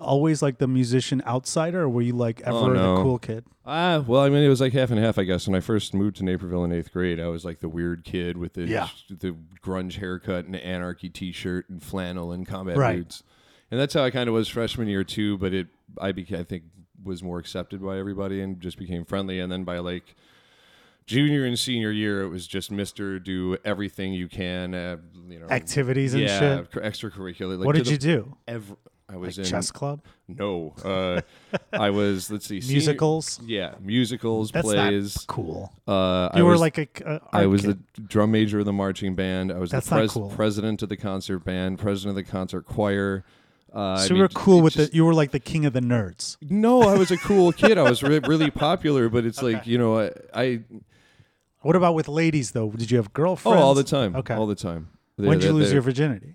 [0.00, 2.96] always like the musician outsider, or were you like ever Oh, no.
[2.96, 3.44] the cool kid?
[3.66, 5.46] Ah, well, I mean, it was like half and half, I guess.
[5.46, 8.36] When I first moved to Naperville in eighth grade, I was like the weird kid
[8.38, 8.88] with the Yeah.
[9.10, 12.98] the grunge haircut and anarchy T-shirt and flannel and combat Right.
[12.98, 13.22] boots,
[13.70, 15.36] and that's how I kind of was freshman year too.
[15.38, 15.66] But it,
[16.00, 16.64] I became, I think,
[17.04, 19.38] was more accepted by everybody and just became friendly.
[19.40, 20.14] And then by like
[21.06, 24.96] junior and senior year, it was just Mister Do everything you can, uh,
[25.28, 26.70] you know, Activities and yeah, shit.
[26.72, 27.58] extracurricular.
[27.58, 28.36] Like what did you do?
[28.46, 28.76] Ev-
[29.10, 31.22] I was Like in chess club, no, uh,
[31.72, 33.40] I was let's see, senior- musicals.
[33.46, 35.16] yeah, musicals, That's plays.
[35.16, 35.72] not cool.
[35.86, 36.88] Uh, You I were was, like a.
[37.06, 37.78] a I was kid.
[37.94, 39.50] the drum major of the marching band.
[39.50, 40.28] I was That's the not pres- cool.
[40.28, 43.24] president of the concert band, president of the concert choir.
[43.74, 44.96] Uh, I So you mean, were cool it with just- the.
[44.96, 46.36] You were like the king of the nerds.
[46.42, 47.78] No, I was a cool kid.
[47.78, 50.60] I was re- really popular, but it's like you know, I, I
[51.62, 52.70] What about with ladies though?
[52.72, 53.62] Did you have oh girlfriends?
[53.62, 54.34] all the time, Okay.
[54.34, 54.88] all the time.
[55.16, 56.34] When did you lose your virginity?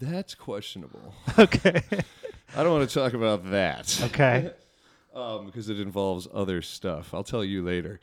[0.00, 1.14] That's questionable.
[1.38, 1.82] Okay.
[2.56, 4.00] I don't want to talk about that.
[4.06, 4.50] Okay.
[5.14, 7.14] um, because it involves other stuff.
[7.14, 8.00] I'll tell you later.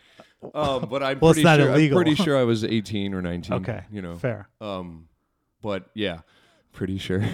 [0.54, 1.70] Um, but I'm Well, it's pretty not sure.
[1.72, 1.98] illegal.
[1.98, 3.54] I'm pretty sure I was 18 or 19.
[3.58, 3.84] Okay.
[3.92, 4.16] you know.
[4.16, 4.48] Fair.
[4.62, 5.10] Um,
[5.62, 6.20] but yeah,
[6.72, 7.26] pretty sure.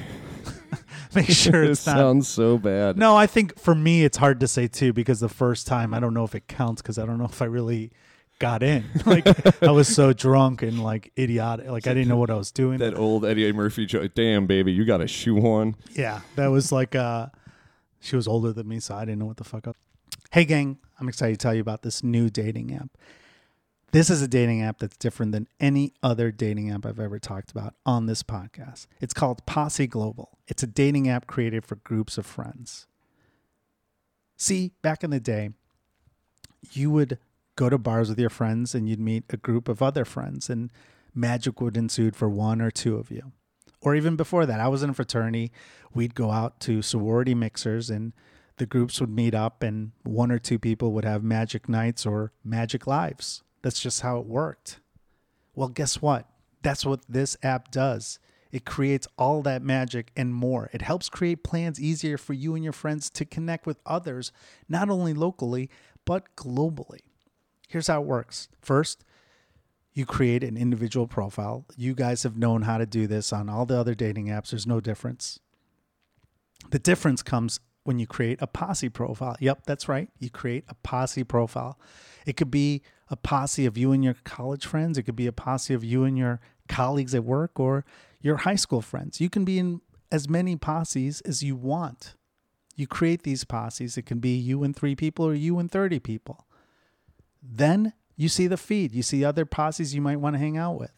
[1.13, 1.97] Make sure it it's not.
[1.97, 2.97] sounds so bad.
[2.97, 5.99] No, I think for me it's hard to say too because the first time I
[5.99, 7.91] don't know if it counts because I don't know if I really
[8.39, 8.85] got in.
[9.05, 9.25] Like
[9.63, 11.67] I was so drunk and like idiotic.
[11.67, 12.79] Like I didn't know what I was doing.
[12.79, 14.13] That old Eddie Murphy joke.
[14.15, 15.75] Damn, baby, you got a shoe on.
[15.91, 17.27] yeah, that was like uh,
[17.99, 19.77] she was older than me, so I didn't know what the fuck up.
[20.31, 22.89] Hey gang, I'm excited to tell you about this new dating app.
[23.91, 27.51] This is a dating app that's different than any other dating app I've ever talked
[27.51, 28.87] about on this podcast.
[28.99, 30.39] It's called Posse Global.
[30.47, 32.87] It's a dating app created for groups of friends.
[34.35, 35.51] See, back in the day,
[36.71, 37.19] you would
[37.55, 40.71] go to bars with your friends and you'd meet a group of other friends, and
[41.13, 43.31] magic would ensue for one or two of you.
[43.81, 45.51] Or even before that, I was in a fraternity.
[45.93, 48.13] We'd go out to sorority mixers and
[48.57, 52.31] the groups would meet up, and one or two people would have magic nights or
[52.43, 53.43] magic lives.
[53.61, 54.79] That's just how it worked.
[55.55, 56.27] Well, guess what?
[56.61, 58.19] That's what this app does.
[58.51, 60.69] It creates all that magic and more.
[60.71, 64.31] It helps create plans easier for you and your friends to connect with others,
[64.69, 65.69] not only locally,
[66.05, 66.99] but globally.
[67.73, 68.49] Here's how it works.
[68.61, 69.03] First,
[69.93, 71.65] you create an individual profile.
[71.75, 74.51] You guys have known how to do this on all the other dating apps.
[74.51, 75.39] There's no difference.
[76.69, 79.35] The difference comes when you create a posse profile.
[79.39, 80.07] Yep, that's right.
[80.19, 81.79] You create a posse profile.
[82.27, 85.31] It could be a posse of you and your college friends, it could be a
[85.31, 87.85] posse of you and your colleagues at work or
[88.21, 89.19] your high school friends.
[89.19, 89.81] You can be in
[90.11, 92.13] as many posses as you want.
[92.75, 93.97] You create these posses.
[93.97, 96.45] It can be you and three people or you and 30 people.
[97.43, 98.93] Then you see the feed.
[98.93, 100.93] You see other posses you might want to hang out with.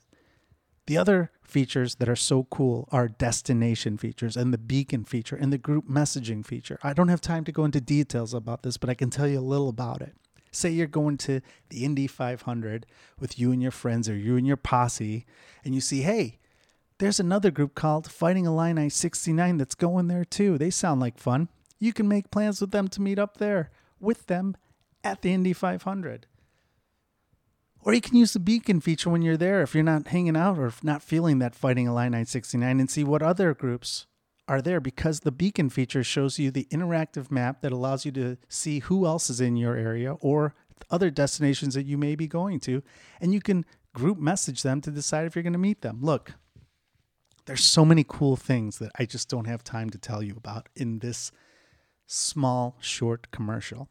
[0.87, 5.51] The other features that are so cool are destination features and the beacon feature and
[5.51, 6.77] the group messaging feature.
[6.83, 9.39] I don't have time to go into details about this, but I can tell you
[9.39, 10.13] a little about it.
[10.51, 12.85] Say you're going to the Indy 500
[13.19, 15.25] with you and your friends or you and your posse,
[15.65, 16.39] and you see, hey,
[16.99, 20.57] there's another group called Fighting Illini 69 that's going there too.
[20.57, 21.49] They sound like fun.
[21.79, 24.55] You can make plans with them to meet up there with them
[25.03, 26.27] at the Indy 500.
[27.85, 30.57] Or you can use the beacon feature when you're there if you're not hanging out
[30.57, 34.07] or not feeling that Fighting Illini 69 and see what other groups
[34.47, 38.37] are there because the beacon feature shows you the interactive map that allows you to
[38.49, 40.55] see who else is in your area or
[40.89, 42.81] other destinations that you may be going to.
[43.21, 45.99] And you can group message them to decide if you're going to meet them.
[46.01, 46.33] Look,
[47.45, 50.69] there's so many cool things that I just don't have time to tell you about
[50.75, 51.31] in this
[52.07, 53.89] small, short commercial.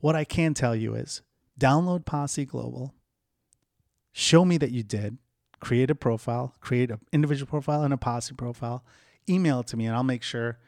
[0.00, 1.20] What I can tell you is
[1.58, 2.94] download Posse Global,
[4.12, 5.18] show me that you did,
[5.60, 8.84] create a profile, create an individual profile and a Posse profile,
[9.28, 10.58] email it to me, and I'll make sure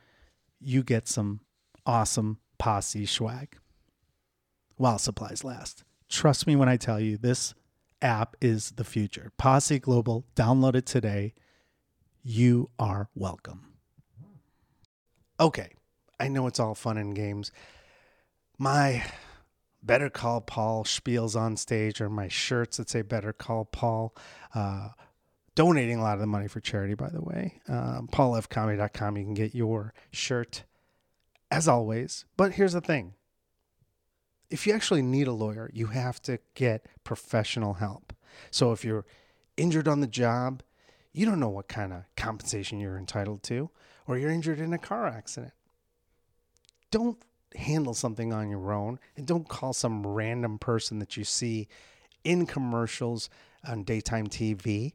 [0.60, 1.40] you get some
[1.84, 3.58] awesome Posse swag
[4.76, 5.84] while supplies last.
[6.08, 7.54] Trust me when I tell you this
[8.00, 9.32] app is the future.
[9.36, 11.34] Posse Global, download it today.
[12.22, 13.74] You are welcome.
[15.38, 15.70] Okay,
[16.18, 17.52] I know it's all fun and games.
[18.58, 19.04] My
[19.86, 24.14] Better Call Paul spiels on stage, or my shirts that say Better Call Paul.
[24.54, 24.88] Uh,
[25.54, 27.60] donating a lot of the money for charity, by the way.
[27.66, 30.64] Um, PaulFComedy.com, you can get your shirt
[31.50, 32.24] as always.
[32.36, 33.14] But here's the thing
[34.50, 38.12] if you actually need a lawyer, you have to get professional help.
[38.50, 39.06] So if you're
[39.56, 40.62] injured on the job,
[41.12, 43.70] you don't know what kind of compensation you're entitled to,
[44.06, 45.54] or you're injured in a car accident.
[46.90, 47.18] Don't
[47.54, 51.68] handle something on your own and don't call some random person that you see
[52.24, 53.30] in commercials
[53.66, 54.94] on daytime TV.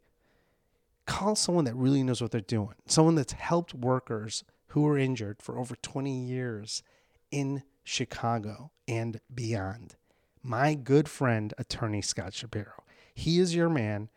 [1.05, 5.41] Call someone that really knows what they're doing, someone that's helped workers who were injured
[5.41, 6.83] for over 20 years
[7.31, 9.95] in Chicago and beyond.
[10.43, 12.83] My good friend, attorney Scott Shapiro.
[13.13, 14.09] He is your man.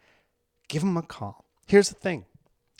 [0.68, 1.44] Give him a call.
[1.66, 2.26] Here's the thing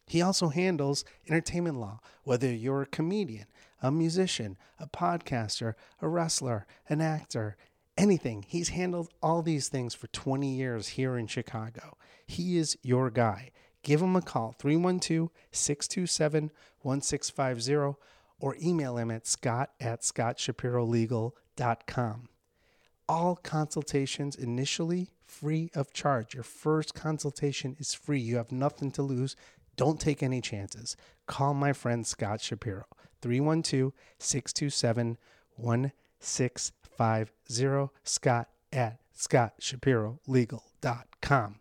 [0.06, 3.46] he also handles entertainment law, whether you're a comedian,
[3.84, 7.58] a musician, a podcaster, a wrestler, an actor,
[7.98, 8.42] anything.
[8.48, 11.98] He's handled all these things for 20 years here in Chicago.
[12.26, 13.50] He is your guy.
[13.82, 18.00] Give him a call, 312 627 1650,
[18.40, 22.28] or email him at scott at scottshapirolegal.com.
[23.06, 26.32] All consultations initially free of charge.
[26.32, 28.20] Your first consultation is free.
[28.20, 29.36] You have nothing to lose.
[29.76, 30.96] Don't take any chances.
[31.26, 32.86] Call my friend Scott Shapiro,
[33.24, 35.16] 312 627
[35.56, 37.90] 1650.
[38.04, 41.54] Scott at scottshapirolegal.com.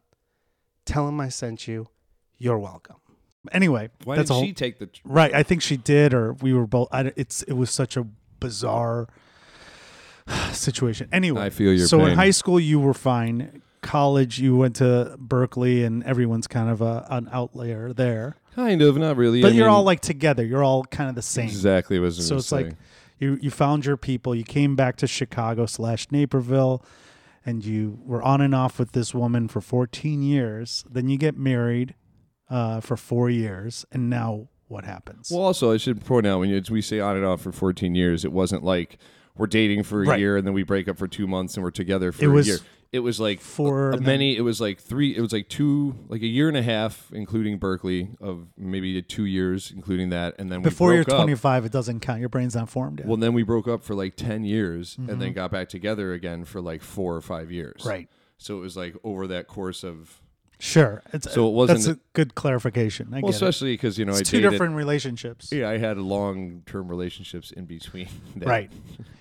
[0.85, 1.87] Tell him I sent you.
[2.37, 2.97] You're welcome.
[3.53, 4.89] Anyway, Why did whole, she take the?
[5.05, 5.33] right.
[5.33, 6.89] I think she did, or we were both.
[6.91, 8.05] I, it's it was such a
[8.39, 9.07] bizarre
[10.51, 11.07] situation.
[11.13, 13.61] Anyway, I feel your so in high school you were fine.
[13.83, 18.37] College you went to Berklee, and everyone's kind of a, an outlier there.
[18.55, 19.41] Kind of, not really.
[19.41, 20.43] But I you're mean, all like together.
[20.43, 21.45] You're all kind of the same.
[21.45, 22.75] exactly was So it's like
[23.19, 24.33] you you found your people.
[24.33, 26.83] You came back to Chicago slash Naperville,
[27.45, 30.83] and you were on and off with this woman for 14 years.
[30.89, 31.95] Then you get married
[32.49, 35.29] uh, for four years, and now what happens?
[35.31, 37.93] Well, also, I should point out when you, we say on and off for 14
[37.95, 38.97] years, it wasn't like
[39.35, 40.19] we're dating for a Right.
[40.19, 42.31] year and then we break up for two months and we're together for It a
[42.31, 42.57] was year.
[42.93, 44.37] It was like four a, a and many.
[44.37, 45.15] It was like three.
[45.15, 49.25] It was like two, like a year and a half, including Berklee, of maybe two
[49.25, 51.23] years, including that, and then we Before you're broke up.
[51.23, 52.19] 25, it doesn't count.
[52.19, 53.07] Your brain's not formed yet.
[53.07, 56.45] Well, then we broke up for like 10 years and then got back together again
[56.45, 57.81] for like four or five years.
[57.81, 57.89] Mm-hmm.
[57.89, 58.09] right.
[58.37, 60.19] So it was like over that course of.
[60.63, 61.03] Sure.
[61.11, 63.09] It's, So it wasn't- That's a good clarification.
[63.13, 64.51] I Well, especially because, you know, It's I two dated.
[64.51, 65.51] different relationships.
[65.51, 68.07] Yeah, I had long term relationships in between.
[68.37, 68.47] that.
[68.47, 68.71] Right.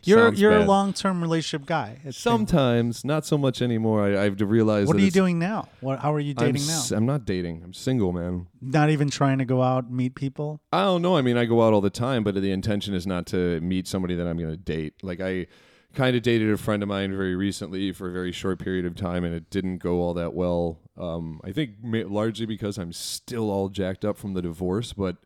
[0.04, 1.98] You're you're a long term relationship guy.
[2.04, 4.04] It's Sometimes, not so much anymore.
[4.06, 4.86] I, I've realized.
[4.86, 5.68] What that are you doing now?
[5.80, 5.98] What?
[5.98, 6.78] How are you I'm, dating now?
[6.78, 7.62] s- I'm not dating.
[7.64, 8.46] I'm single, man.
[8.60, 10.60] Not even trying to go out and meet people.
[10.72, 11.16] I don't know.
[11.16, 13.88] I mean, I go out all the time, but the intention is not to meet
[13.88, 14.94] somebody that I'm going to date.
[15.02, 15.48] Like I
[15.92, 18.94] kind of dated a friend of mine very recently for a very short period of
[18.94, 20.78] time, and it didn't go all that well.
[20.98, 25.16] Um, I think ma- largely because I'm still all jacked up from the divorce, but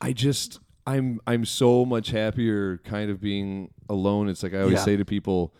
[0.00, 4.28] I just I'm I'm so much happier kind of being alone.
[4.28, 4.84] It's like I always Yeah.
[4.84, 5.54] say to people,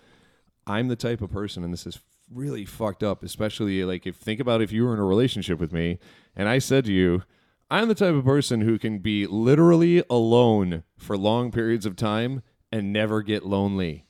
[0.66, 1.98] I'm the type of person, and this is
[2.30, 3.22] really fucked up.
[3.22, 5.98] Especially like if think about if you were in a relationship with me,
[6.34, 7.22] and I said to you,
[7.70, 12.42] I'm the type of person who can be literally alone for long periods of time
[12.70, 14.05] and never get lonely.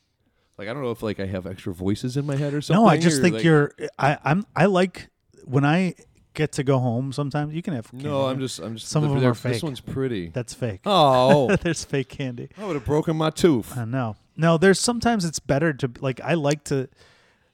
[0.58, 2.82] Like I don't know if like I have extra voices in my head or something.
[2.82, 3.72] No, I just or, think like- you're.
[3.98, 4.46] I, I'm.
[4.54, 5.08] I like
[5.44, 5.94] when I
[6.34, 7.12] get to go home.
[7.12, 7.92] Sometimes you can have.
[7.92, 8.26] No.
[8.26, 9.54] I'm just I'm just Some of them are fake.
[9.54, 10.28] This one's pretty.
[10.28, 10.80] That's fake.
[10.86, 12.48] Oh, There's fake candy.
[12.56, 13.76] I would have broken my tooth.
[13.76, 14.16] I know.
[14.36, 16.20] No, there's sometimes it's better to like.
[16.20, 16.88] I like to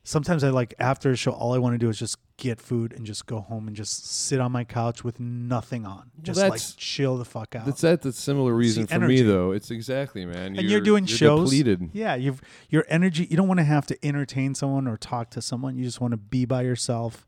[0.05, 2.93] sometimes I like after a show, all I want to do is just get food
[2.93, 6.53] and just go home and just sit on my couch with nothing on, just like
[6.53, 7.67] that's- chill the fuck out.
[7.67, 8.03] That's that.
[8.03, 9.17] That's similar reason for energy.
[9.17, 9.53] me though.
[9.53, 10.57] It's exactly, man.
[10.57, 11.51] and you're, doing shows.
[11.51, 11.91] Depleted.
[11.93, 13.27] Yeah, you've your energy.
[13.31, 15.77] You don't want to have to entertain someone or talk to someone.
[15.77, 17.27] You just want to be by yourself,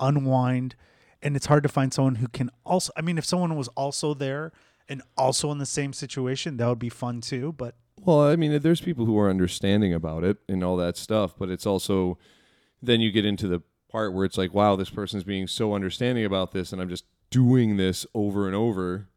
[0.00, 0.74] unwind,
[1.22, 2.92] and it's hard to find someone who can also.
[2.96, 4.52] I mean, if someone was also there
[4.88, 7.52] and also in the same situation, that would be fun too.
[7.52, 11.34] But Well, I mean, there's people who are understanding about it and all that stuff,
[11.38, 12.18] but it's also
[12.82, 16.24] then you get into the part where it's like, wow, this person's being so understanding
[16.24, 19.08] about this, and I'm just doing this over and over,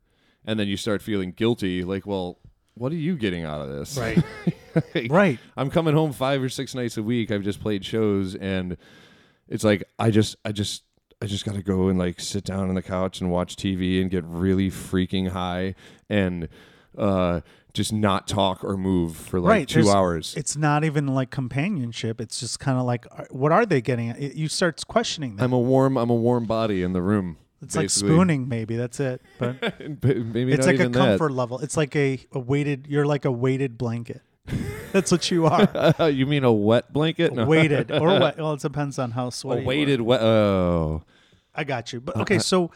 [0.45, 2.39] and then you start feeling guilty, like, well,
[2.75, 3.97] what are you getting out of this?
[3.97, 4.23] right,
[4.95, 5.39] Like, right.
[5.57, 7.29] I'm coming home five or six nights a week.
[7.31, 8.77] I've just played shows, and
[9.47, 10.83] it's like I just, I just,
[11.21, 14.01] I just got to go and like sit down on the couch and watch TV
[14.01, 15.75] and get really freaking high
[16.09, 16.47] and
[16.99, 17.41] uh,
[17.73, 20.33] just not talk or move for like Right, two there's- hours.
[20.35, 22.19] It's not even like companionship.
[22.19, 24.09] It's just kind of like, uh, what are they getting?
[24.09, 25.45] It, you start questioning them.
[25.45, 27.37] I'm a warm, I'm a warm body in the room.
[27.61, 28.75] it's like spooning, maybe.
[28.75, 29.21] That's it.
[29.37, 29.61] But
[30.03, 31.59] Maybe it's like a comfort level.
[31.59, 32.87] It's like a, a weighted.
[32.87, 34.21] You're like a weighted blanket.
[34.91, 36.09] That's what you are.
[36.09, 37.33] you mean a wet blanket?
[37.33, 37.45] No.
[37.45, 38.37] weighted or wet.
[38.37, 39.61] Well, it depends on how a sweaty.
[39.61, 39.65] are.
[39.65, 40.21] weighted wet.
[40.21, 41.03] Oh,
[41.53, 41.99] I got you.
[42.01, 42.71] But okay, so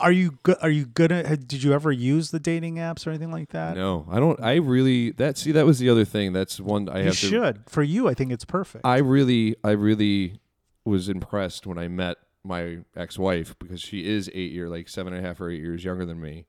[0.00, 0.56] are you good?
[0.60, 1.46] Are you good at?
[1.46, 3.76] Did you ever use the dating apps or anything like that?
[3.76, 4.40] no, I don't.
[4.42, 5.38] I really that.
[5.38, 6.32] See, that was the other thing.
[6.32, 7.26] That's one I you have to.
[7.28, 7.62] should.
[7.68, 8.84] For you, I think it's perfect.
[8.84, 10.40] I really, I really
[10.84, 15.24] was impressed when I met my ex-wife because she is eight year, like seven and
[15.24, 16.46] a half or eight years younger than me,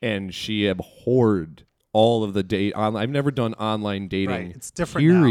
[0.00, 2.74] and she abhorred all of the date.
[2.74, 4.30] On, I've never done online dating.
[4.30, 5.24] Right, it's different now.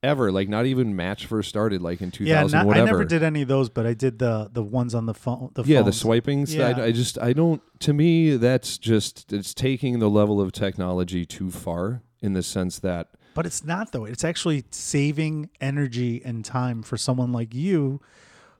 [0.00, 3.04] Ever like not even Match first started like in 2000 yeah, thousand not, I never
[3.04, 5.50] did any of those, but I did the the ones on the phone.
[5.54, 6.00] The yeah, the phones.
[6.00, 6.46] swiping.
[6.46, 6.78] side.
[6.78, 6.84] Yeah.
[6.84, 7.60] I just I don't.
[7.80, 12.78] To me, that's just it's taking the level of technology too far in the sense
[12.80, 14.04] that But it's not though.
[14.04, 18.00] It's actually saving energy and time for someone like you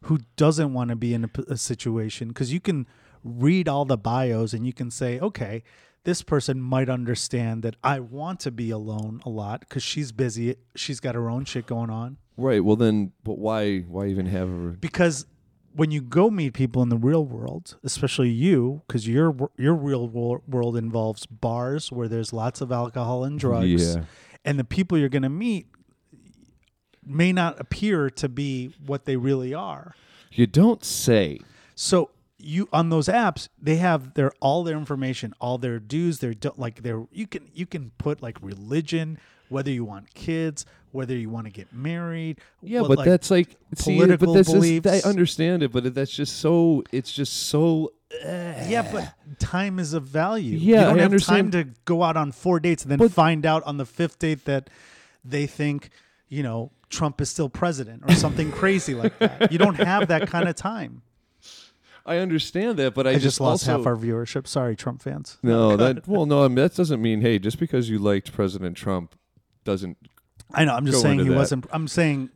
[0.03, 2.87] who doesn't want to be in a situation because you can
[3.25, 5.63] read all the bios and you can say, okay,
[6.05, 10.57] this person might understand that I want to be alone a lot because she's busy.
[10.75, 12.17] She's got her own shit going on.
[12.37, 12.65] right.
[12.65, 15.27] Well, then, but why why even have a Because
[15.75, 20.09] when you go meet people in the real world, especially you, because your your real
[20.09, 24.05] world involves bars where there's lots of alcohol and drugs, Yeah.
[24.45, 25.67] and the people you're going to meet
[27.05, 29.95] may not appear to be what they really are.
[30.33, 31.41] You don't say.
[31.75, 36.35] So you on those apps, they have their all their information, all their dues, their
[36.57, 39.19] like their you can you can put like religion,
[39.49, 42.39] whether you want kids, whether you want to get married.
[42.63, 45.05] Yeah, what, but like, that's like see, political but that's just, beliefs.
[45.05, 46.85] I understand it, but that's just so.
[46.93, 47.93] It's just so.
[48.23, 48.69] Eh.
[48.71, 50.57] yeah, but time is of value.
[50.57, 51.53] Yeah, you don't I have understand.
[51.53, 54.19] time to go out on four dates and then But- find out on the fifth
[54.19, 54.71] date that
[55.25, 55.91] they think
[56.29, 59.53] you know Trump is still president or something crazy like that.
[59.53, 61.03] You don't have that kind of time.
[62.09, 64.47] I understand that, but I, I, just lost also, half our viewership.
[64.47, 65.37] Sorry, Trump fans.
[65.43, 68.77] No, that well, no, I mean, that doesn't mean hey, just because you liked President
[68.77, 69.15] Trump
[69.65, 69.99] doesn't.
[70.55, 70.75] I know.
[70.75, 71.37] I'm just saying he that.
[71.37, 71.67] wasn't.
[71.71, 72.31] I'm saying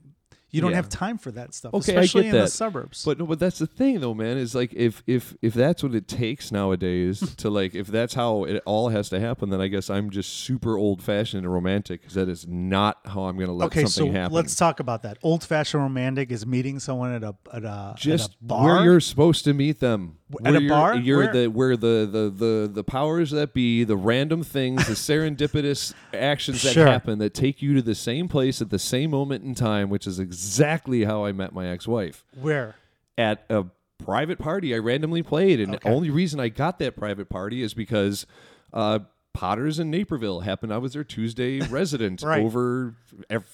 [0.53, 0.77] you don't Yeah.
[0.77, 3.05] have time for that stuff, Okay, I especially get in the suburbs.
[3.05, 4.37] But no, but that's the thing though, man.
[4.37, 8.45] Is like if if if that's what it takes nowadays to like if that's how
[8.45, 12.03] it all has to happen, then I guess I'm just super old fashioned and romantic
[12.03, 14.35] because that is not how I'm going to let okay, so happen.
[14.35, 15.19] let's talk about that.
[15.23, 18.65] Old fashioned romantic is meeting someone at a at a, just at a bar.
[18.77, 20.97] where you're supposed to meet them At Where a bar?
[20.97, 21.33] You're Where?
[21.33, 26.63] the where the, the the the powers that be, the random things, the serendipitous actions
[26.63, 26.87] that Sure.
[26.87, 30.07] happen that take you to the same place at the same moment in time, which
[30.07, 32.75] is exactly how I met my ex-wife where
[33.19, 33.65] at a
[33.99, 35.89] private party I randomly played, and Okay.
[35.89, 38.27] the only reason I got that private party is because.
[38.73, 39.01] Uh,
[39.35, 40.75] Potters in Naperville happened.
[40.75, 42.45] I was their Tuesday resident Right.
[42.45, 42.95] over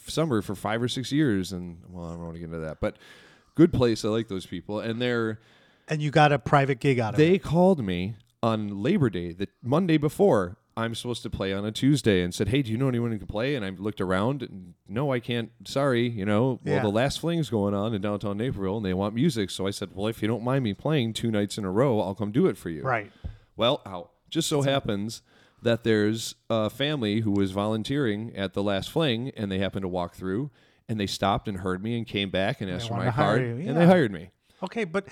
[0.09, 2.81] summer for five or six years, and well, I don't want to get into that,
[2.81, 2.97] but
[3.55, 4.05] good place.
[4.05, 5.39] I like those people, and they're
[5.91, 7.22] and you got a private gig out of it.
[7.22, 10.57] they called me on Labor Day, the Monday before.
[10.76, 13.18] I'm supposed to play on a Tuesday and said, Hey, do you know anyone who
[13.18, 13.57] can play?
[13.57, 15.51] And I looked around and no, I can't.
[15.66, 16.09] Sorry.
[16.09, 16.82] You know, well, Yeah.
[16.82, 19.51] the last fling's going on in downtown Naperville and they want music.
[19.51, 22.01] So I said, Well, if you don't mind me playing two nights in a row,
[22.01, 22.82] I'll come do it for you.
[22.82, 23.11] Right.
[23.57, 24.11] Well, how?
[24.30, 25.22] Just so happens
[25.62, 29.89] that there's a family who was volunteering at the last fling and they happened to
[29.89, 30.53] walk through
[30.89, 33.68] and they stopped and heard me and came back and asked for my card you,
[33.68, 34.30] and they hired me.
[34.62, 35.09] Okay, but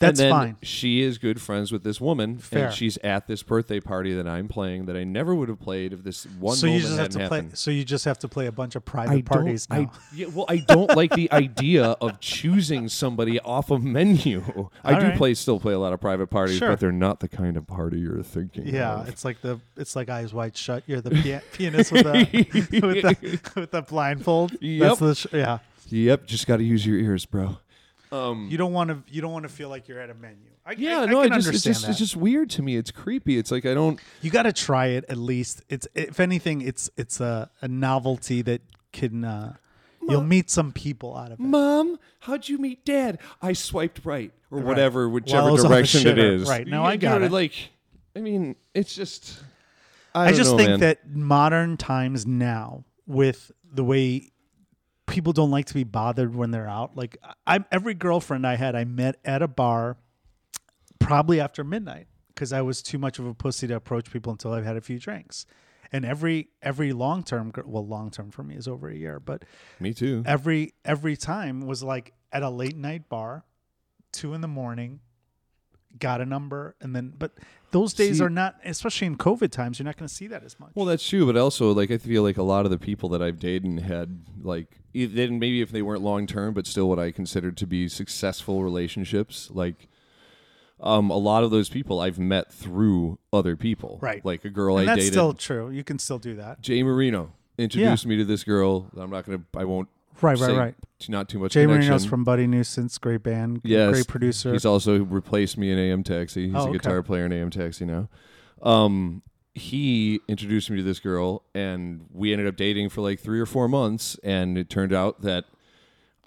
[0.00, 0.56] that's and then fine.
[0.62, 2.66] She is good friends with this woman, Fair.
[2.66, 5.92] and she's at this birthday party that I'm playing that I never would have played
[5.92, 7.36] if this one So you just have hadn't to play.
[7.38, 7.58] happened.
[7.58, 9.76] So you just have to play a bunch of private I parties now.
[9.76, 14.68] I, yeah, well, I don't like the idea of choosing somebody off a menu.
[14.82, 15.16] I All do right.
[15.16, 16.70] play, still play a lot of private parties, Sure.
[16.70, 18.66] but they're not the kind of party you're thinking.
[18.66, 19.08] yeah, of.
[19.08, 20.82] it's like the it's like eyes wide shut.
[20.86, 22.46] You're the pia- pianist with the
[22.82, 24.56] with the with the blindfold.
[24.60, 24.80] Yep.
[24.80, 25.58] That's the sh- yeah.
[25.88, 27.58] Yep, just got to use your ears, bro.
[28.14, 29.02] Um, You don't want to.
[29.12, 30.50] You don't want to feel like you're at a menu.
[30.66, 31.90] I, yeah, I, I no, I can just, understand it's just that.
[31.90, 32.76] it's just weird to me.
[32.76, 33.36] It's creepy.
[33.38, 34.00] It's like I don't.
[34.22, 35.62] you got to try it at least.
[35.68, 38.62] It's if anything, it's it's a, a novelty that
[38.92, 39.54] can uh,
[40.08, 41.42] you'll meet some people out of it.
[41.42, 43.18] Mom, how'd you meet Dad?
[43.42, 44.66] I swiped right or Right.
[44.66, 46.48] whatever, whichever the direction it is.
[46.48, 47.32] Right, now, You- I got it.
[47.32, 47.52] Like,
[48.14, 49.42] I mean, it's just.
[50.14, 50.80] I, I, just know, think man.
[50.80, 54.30] that modern times now, with the way
[55.14, 58.74] people don't like to be bothered when they're out, like I'm every girlfriend I had,
[58.74, 59.96] I met at a bar,
[60.98, 64.52] probably after midnight, because I was too much of a pussy to approach people until
[64.52, 65.46] I've had a few drinks.
[65.92, 69.44] And every every long term, well, long term for me is over a year, but
[69.78, 70.24] me too.
[70.26, 73.44] every every time was like at a late night bar,
[74.12, 74.98] two in the morning,
[75.98, 77.32] got a number, and then but
[77.70, 80.44] those days See- are not, especially in COVID times, you're not going to see that
[80.44, 80.70] as much.
[80.74, 83.22] Well, that's true, but also like I feel like a lot of the people that
[83.22, 86.98] I've dated and had like then maybe if they weren't long term, but still what
[86.98, 89.88] I considered to be successful relationships, like
[90.80, 94.24] um, a lot of those people I've met through other people, Right.
[94.24, 95.70] Like a girl and I that's dated, still true.
[95.70, 96.60] You can still do that.
[96.60, 98.90] Jay Marino introduced me to this girl.
[98.96, 99.88] I'm not gonna, I won't
[100.22, 100.74] Right, right, right.
[100.98, 101.52] t- not too much.
[101.52, 101.88] Jay connection.
[101.90, 104.52] Marino's from Buddy Nuisance, great band, Yes, great producer.
[104.52, 106.46] He's also replaced me in AM Taxi.
[106.46, 106.72] He's Oh, a okay.
[106.72, 108.08] guitar player in AM Taxi now.
[108.62, 109.22] Um,
[109.54, 113.46] he introduced me to this girl, and we ended up dating for like three or
[113.46, 114.16] four months.
[114.24, 115.44] And it turned out that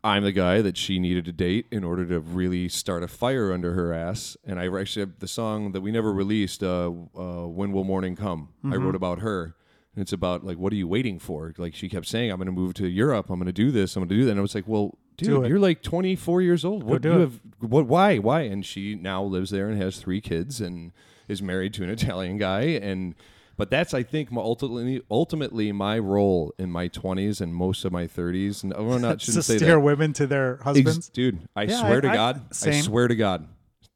[0.03, 3.51] I'm the guy that she needed to date in order to really start a fire
[3.51, 4.37] under her ass.
[4.45, 8.15] And I actually have the song that we never released, uh, uh, "When Will Morning
[8.15, 8.85] Come." I Mm-hmm.
[8.85, 9.55] wrote about her.
[9.97, 11.55] And it's about like, what are you waiting for?
[11.57, 13.31] Like she kept saying, "I'm going to move to Europe.
[13.31, 13.95] I'm going to do this.
[13.95, 16.63] I'm going to do that." And I was like, "Well, dude, you're like 24 years
[16.63, 16.83] old.
[16.83, 17.19] What do you it.
[17.21, 17.39] have?
[17.61, 17.87] What?
[17.87, 18.19] Why?
[18.19, 20.91] Why?" And she now lives there and has three kids and
[21.27, 22.61] is married to an Italian guy.
[22.61, 23.15] And
[23.57, 27.91] but that's I think my ultimately ultimately my role in my 20s and most of
[27.91, 28.61] my 30s.
[28.61, 29.79] And oh, I'm not to shouldn't say steer that.
[29.79, 31.09] women to their Ex- husbands.
[31.09, 32.83] dude, I Yeah, swear I- to God, I same.
[32.83, 33.47] swear to God,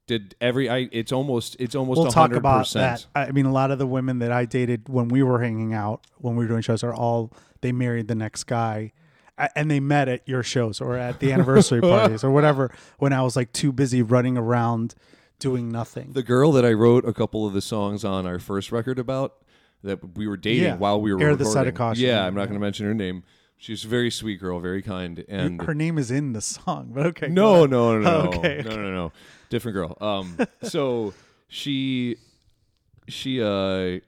[0.07, 0.89] did every I?
[0.91, 2.13] It's almost it's almost we'll 100%.
[2.13, 3.05] talk about that.
[3.15, 6.05] I mean, a lot of the women that I dated when we were hanging out,
[6.17, 7.31] when we were doing shows, are all
[7.61, 8.91] they married the next guy,
[9.55, 12.71] and they met at your shows or at the anniversary parties or whatever.
[12.97, 14.95] When I was like too busy running around
[15.39, 16.11] doing nothing.
[16.13, 19.35] The girl that I wrote a couple of the songs on our first record about
[19.83, 20.75] that we were dating Yeah.
[20.77, 21.45] while we were Air recording.
[21.47, 22.05] the Side of Caution.
[22.05, 23.23] Yeah, I'm not going to mention her name.
[23.57, 27.05] She's a very sweet girl, very kind, and Her name is in the song, but
[27.07, 27.27] okay.
[27.27, 29.11] no, no, no, no, Oh, okay, no, no, no,
[29.51, 29.95] different girl.
[30.01, 31.13] Um, so
[31.47, 32.17] she,
[33.07, 33.99] she, uh,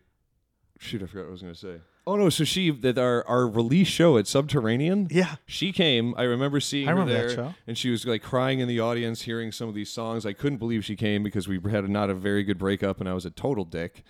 [0.79, 1.75] shoot, I forgot what I was going to say.
[2.05, 5.07] Oh no, so she that our our release show at Subterranean.
[5.09, 5.35] Yeah.
[5.45, 6.13] She came.
[6.17, 7.53] I remember seeing I her remember that show.
[7.65, 10.25] and she was like crying in the audience, hearing some of these songs.
[10.25, 13.13] I couldn't believe she came because we had not a very good breakup, and I
[13.13, 14.03] was a total dick,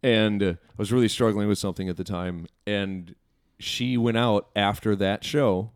[0.00, 2.46] and uh, I was really struggling with something at the time.
[2.68, 3.16] And
[3.58, 5.72] she went out after that show,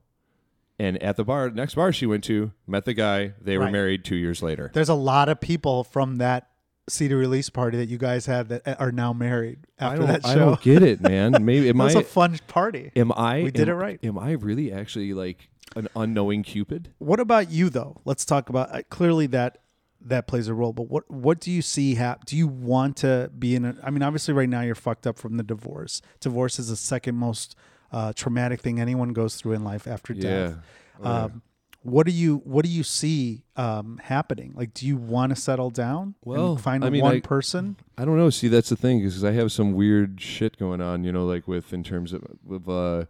[0.78, 3.32] and at the bar, next bar she went to, met the guy.
[3.40, 3.72] They were Right.
[3.72, 4.70] married two years later.
[4.74, 6.48] There's a lot of people from that
[6.88, 10.22] CD release party that you guys had that are now married I after don't, that
[10.24, 10.30] show.
[10.30, 11.32] I don't get it, man.
[11.44, 12.92] Maybe am it was I a fun party.
[12.96, 14.00] am I We did am- it right.
[14.02, 16.94] Am I really actually like an unknowing Cupid?
[16.98, 18.00] What about you though?
[18.06, 19.58] Let's talk about uh, clearly that
[20.00, 20.72] that plays a role.
[20.72, 22.24] But what what do you see hap?
[22.24, 23.64] Do you want to be in?
[23.66, 26.00] A, I mean, obviously, right now you're fucked up from the divorce.
[26.20, 27.54] Divorce is the second most
[27.92, 30.56] uh, traumatic thing anyone goes through in life after death.
[31.00, 31.22] Oh, yeah.
[31.24, 31.42] Um,
[31.82, 34.52] what do you what do you see um, happening?
[34.54, 37.76] Like, do you want to settle down Well, and find I mean, one I- person?
[37.96, 38.30] I don't know.
[38.30, 41.04] See, that's the thing because I have some weird shit going on.
[41.04, 43.04] You know, like with in terms of with uh,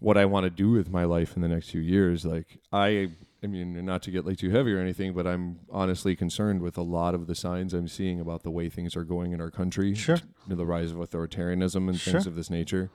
[0.00, 2.26] what I want to do with my life in the next few years.
[2.26, 3.10] Like I,
[3.42, 6.76] I mean, not to get like too heavy or anything, but I'm honestly concerned with
[6.76, 9.50] a lot of the signs I'm seeing about the way things are going in our
[9.52, 9.94] country.
[9.94, 10.16] Sure.
[10.16, 12.14] You know, the rise of authoritarianism and Sure.
[12.14, 12.90] things of this nature.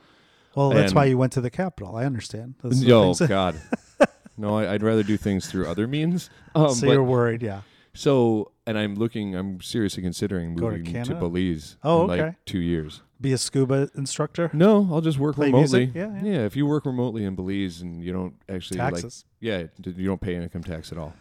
[0.56, 1.95] Well, that's and- why you went to the Capitol.
[1.95, 2.56] I understand.
[2.62, 3.62] Those are the Yo, things that- God.
[4.38, 6.30] no, I, I'd rather do things through other means.
[6.56, 7.62] Um, so but- you're worried, yeah.
[7.93, 12.22] So, and I'm looking, I'm seriously considering Go to moving to, Belize Oh, in okay.
[12.28, 13.02] like two years.
[13.20, 14.50] Be a scuba instructor.
[14.54, 15.88] No, I'll just work Play remotely.
[15.88, 15.95] music?
[15.95, 16.45] Yeah, yeah.
[16.45, 19.26] if you work remotely in Belize and you don't actually Taxes.
[19.41, 19.64] like, yeah,
[19.95, 21.14] you don't pay income tax at all.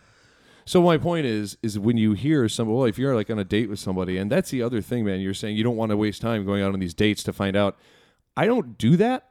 [0.66, 3.45] So my point is, is when you hear some, well, if you're like on a
[3.45, 5.18] date with somebody, and that's the other thing, man.
[5.20, 7.57] You're saying you don't want to waste time going out on these dates to find
[7.57, 7.79] out.
[8.39, 9.24] I don't do that.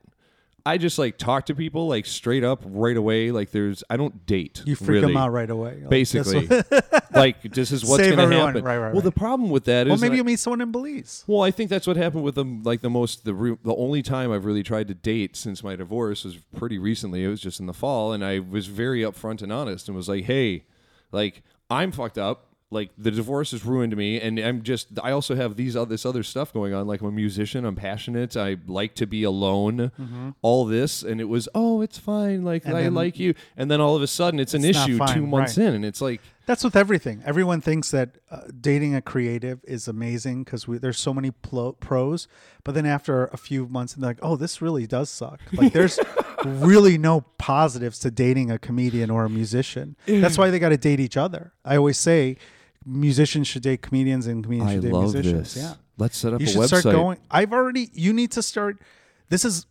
[0.66, 3.32] I just like talk to people like straight up right away.
[3.32, 4.64] Like there's, I don't date.
[4.66, 5.14] You freak really.
[5.14, 5.78] them out right away.
[5.80, 6.46] Like, basically.
[7.14, 8.66] like this is what's going to happen.
[8.66, 10.74] Right, right, well, the problem with that is, well, maybe I- you'll meet someone in
[10.74, 11.24] Belize.
[11.26, 12.64] well, I think that's what happened with them.
[12.64, 15.78] Like the most, the re- the only time I've really tried to date since my
[15.78, 17.24] divorce was pretty recently.
[17.24, 20.10] It was just in the fall, and I was very upfront and honest, and was
[20.10, 20.66] like, "Hey,
[21.14, 22.47] like I'm fucked up.
[22.70, 24.88] Like the divorce has ruined me, and I'm just.
[25.02, 26.86] I also have these other this other stuff going on.
[26.86, 27.64] Like I'm a musician.
[27.66, 28.36] I'm passionate.
[28.36, 29.92] I like to be alone.
[30.42, 32.44] All this, and it was oh, it's fine.
[32.44, 32.70] Like Mm-hmm.
[32.70, 34.90] And I then- like you, and then all of a sudden it's an It's not
[34.90, 35.68] issue fine, two months right.
[35.68, 37.22] in, and it's like That's with everything.
[37.26, 42.28] Everyone thinks that uh, dating a creative is amazing because there's so many plo- pros,
[42.66, 46.00] but then after a few months, they're like, "Oh, this really does suck." Like, there's
[46.46, 49.96] really no positives to dating a comedian or a musician.
[50.06, 51.54] That's why they got to date each other.
[51.64, 52.38] I always say,
[52.88, 55.54] musicians should date comedians and comedians I should date love musicians.
[55.54, 55.64] this.
[55.64, 56.80] Yeah, Let's set up you a should website.
[56.80, 57.18] start going.
[57.30, 57.90] I've already.
[57.94, 58.80] You need to start.
[59.30, 59.66] This is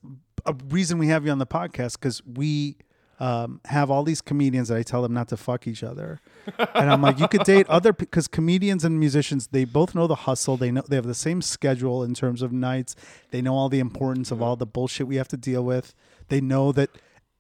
[0.45, 2.77] a reason we have you on the podcast because we
[3.19, 6.21] um, have all these comedians that I tell them not to fuck each other,
[6.75, 10.15] and I'm like, you could date other because comedians and musicians they both know the
[10.15, 10.57] hustle.
[10.57, 12.95] They know they have the same schedule in terms of nights.
[13.31, 15.95] They know all the importance of all the bullshit we have to deal with.
[16.29, 16.91] They know that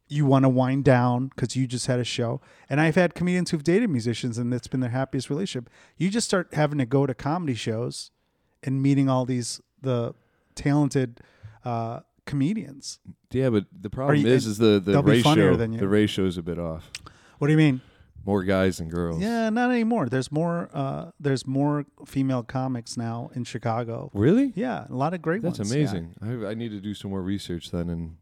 [0.08, 2.40] you want to wind down because you just had a show.
[2.70, 5.68] And I've had comedians who've dated musicians and it's been their happiest relationship.
[5.96, 8.10] You just start having to go to comedy shows
[8.62, 10.14] and meeting all these the
[10.54, 11.20] talented
[11.64, 12.98] uh, comedians.
[13.30, 15.56] Yeah, but the problem you- is, is the the ratio.
[15.56, 16.90] The ratio is a bit off.
[17.38, 17.80] What do you mean?
[18.24, 19.20] More guys than girls.
[19.20, 20.08] Yeah, not anymore.
[20.08, 20.68] There's more.
[20.72, 24.10] Uh, there's more female comics now in Chicago.
[24.14, 24.52] Really?
[24.56, 25.72] Yeah, a lot of great That's ones.
[25.72, 25.80] yeah.
[25.82, 26.14] amazing.
[26.20, 28.16] I, I need to do some more research then and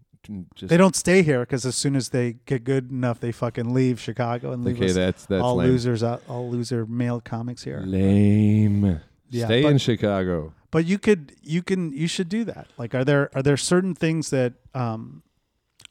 [0.55, 0.69] just.
[0.71, 4.01] They don't stay here because as soon as they get good enough, they fucking leave
[4.01, 5.69] Chicago and leave okay, us that's that's all lame.
[5.69, 7.83] losers out, all loser male comics here.
[7.87, 9.01] Lame.
[9.31, 10.53] Yeah, Stay but- in Chicago.
[10.71, 12.67] But you could, you can, you should do that.
[12.77, 15.23] Like, are there are there certain things that, um,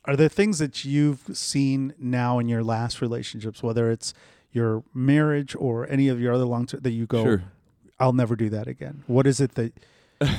[0.03, 4.13] are there things that you've seen now in your last relationships, whether it's
[4.51, 7.43] your marriage or any of your other long term that you go, Sure.
[7.97, 9.05] I'll never do that again.
[9.07, 9.71] What is it that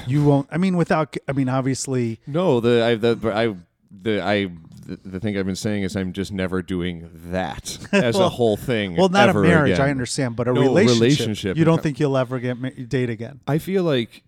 [0.06, 0.46] you won't?
[0.52, 3.54] I mean, without, I mean, obviously, No, the I the I
[4.02, 4.46] the I
[4.86, 8.28] the, the thing I've been saying is I'm just never doing that as Well- a
[8.28, 8.96] whole thing.
[8.96, 9.86] well, not a marriage, again.
[9.86, 11.56] I understand, but a No, relationship, relationship.
[11.56, 13.40] You don't think you'll ever get ma- date again?
[13.46, 14.22] I feel like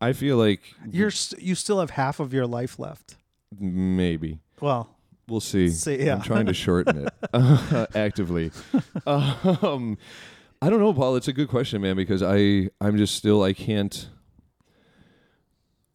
[0.00, 3.16] I feel like You're st- you still have half of your life left.
[3.58, 4.96] maybe Well,
[5.28, 5.68] we'll see.
[5.70, 6.14] See, yeah.
[6.16, 8.50] I'm trying to shorten it uh, actively.
[9.06, 9.98] Um,
[10.62, 11.16] I don't know, Paul.
[11.16, 14.08] It's a good question, man, because I I'm just still I can't.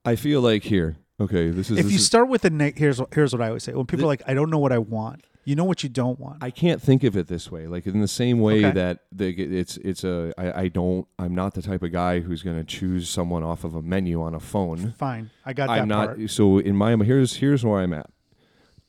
[0.04, 0.98] I feel like here.
[1.20, 3.42] Okay, this is if this you is- start with the neg- here's what- here's what
[3.42, 3.74] I always say.
[3.74, 5.24] When people are like, I don't know what I want.
[5.48, 6.40] You know what you don't want.
[6.42, 7.68] I can't think of it this way.
[7.68, 8.72] Like in the same way Okay.
[8.72, 12.42] that the, it's it's a I, I don't I'm not the type of guy who's
[12.42, 14.94] going to choose someone off of a menu on a phone.
[14.98, 16.16] Fine, I got that I'm not.
[16.18, 16.30] part.
[16.32, 18.10] So in my here's here's where I'm at.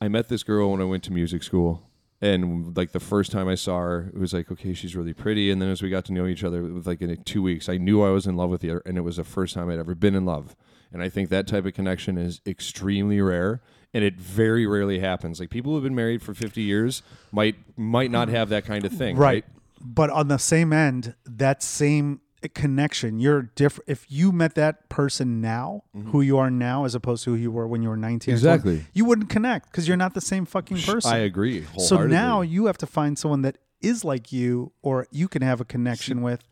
[0.01, 1.83] I met this girl when I went to music school,
[2.23, 5.51] and like the first time I saw her, it was like okay, she's really pretty.
[5.51, 7.77] And then as we got to know each other, with like in two weeks, I
[7.77, 9.95] knew I was in love with her, and it was the first time I'd ever
[9.95, 10.57] been in love.
[10.93, 13.61] And I think that type of connection is extremely rare,
[13.93, 15.41] and it very rarely happens.
[15.41, 18.93] Like people who've been married for 50 years might might not have that kind of
[18.93, 19.45] thing, right.
[19.81, 22.21] But on the same end, that same
[22.55, 23.89] connection, you're different.
[23.89, 27.51] If you met that person now, who you are now, as opposed to who you
[27.51, 28.59] were when you were 19, or 20, Mm-hmm.
[28.69, 28.87] Exactly.
[28.95, 31.13] you wouldn't connect because you're not the same fucking person.
[31.13, 31.65] I agree.
[31.79, 35.61] so now you have to find someone that is like you, or you can have
[35.61, 36.43] a connection with,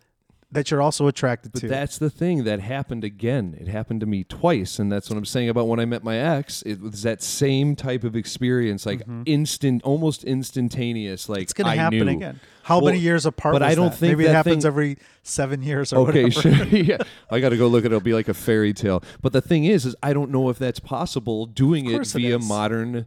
[0.55, 1.69] that you're also attracted But to.
[1.69, 3.57] that's the thing that happened again.
[3.61, 6.17] It happened to me twice, and that's what I'm saying about when I met my
[6.17, 6.63] ex.
[6.63, 11.29] It was that same type of experience, like instant, almost instantaneous.
[11.29, 11.43] Like Mm-hmm.
[11.43, 12.09] it's going to happen knew.
[12.13, 12.41] again.
[12.63, 13.53] How Well, many years apart?
[13.53, 13.99] but I don't that?
[13.99, 16.55] think maybe it happens thing- every seven years or Okay, whatever.
[16.65, 16.67] sure.
[16.79, 16.99] yeah,
[17.31, 17.95] I got to go look at it.
[17.95, 19.03] It'll be like a fairy tale.
[19.21, 22.21] But the thing is, is I don't know if that's possible doing it course it
[22.21, 23.05] via modern,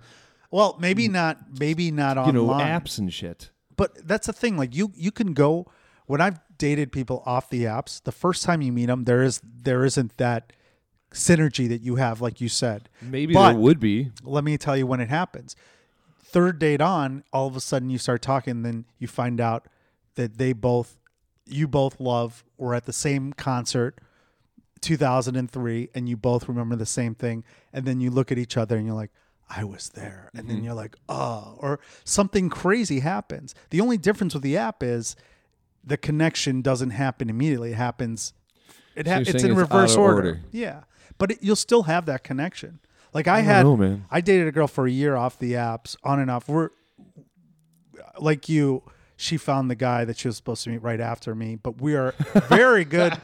[0.52, 1.38] Well, maybe not.
[1.60, 2.36] Maybe not online.
[2.36, 3.50] you know, apps and shit.
[3.76, 4.58] But that's the thing.
[4.58, 5.68] Like you, you can go.
[6.08, 9.40] When I've dated people off the apps, the first time you meet them, there is
[9.44, 10.52] there isn't that
[11.12, 12.90] synergy that you have, like you said.
[13.02, 14.12] Maybe But- there would be.
[14.24, 15.56] Let me tell you when it happens.
[16.24, 19.68] Third date on, all of a sudden you start talking, then you find out
[20.16, 20.98] that they both,
[21.46, 24.00] you both love, were at the same concert,
[24.82, 27.44] 2003, and you both remember the same thing,
[27.74, 29.12] and then you look at each other and you're like,
[29.50, 30.54] I was there, and Mm-hmm.
[30.56, 33.56] then you're like, oh, or something crazy happens.
[33.70, 35.16] The only difference with the app is
[35.88, 37.72] the connection doesn't happen immediately.
[37.72, 38.34] It happens.
[38.96, 40.16] It ha- you're it's in it's reverse order.
[40.16, 40.42] order.
[40.52, 40.84] Yeah,
[41.18, 42.80] but it, you'll still have that connection.
[43.14, 44.02] Like I, I had, know.
[44.12, 46.48] I dated a girl for a year off the apps, on and off.
[46.50, 46.70] We're
[48.20, 48.84] like you.
[49.20, 51.96] She found the guy that she was supposed to meet right after me, but we
[51.96, 52.12] are
[52.50, 53.20] very good.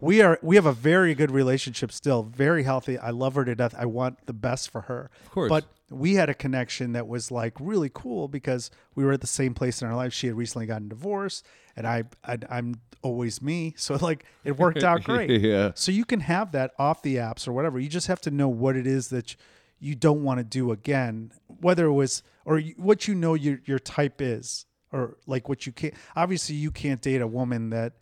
[0.00, 2.98] We are we have a very good relationship still, very healthy.
[2.98, 3.74] I love her to death.
[3.78, 5.10] I want the best for her.
[5.26, 5.48] Of course.
[5.48, 9.26] But we had a connection that was like really cool because we were at the
[9.26, 10.12] same place in our life.
[10.12, 14.82] She had recently gotten divorced, and I, I I'm always me, so like it worked
[14.82, 15.40] out great.
[15.40, 15.72] Yeah.
[15.74, 17.78] So you can have that off the apps or whatever.
[17.78, 19.34] You just have to know what it is that
[19.80, 23.60] you don't want to do again, whether it was or you- what you know your
[23.64, 24.66] your type is.
[24.92, 25.94] or like what you can't.
[26.16, 27.92] Obviously, you can't date a woman that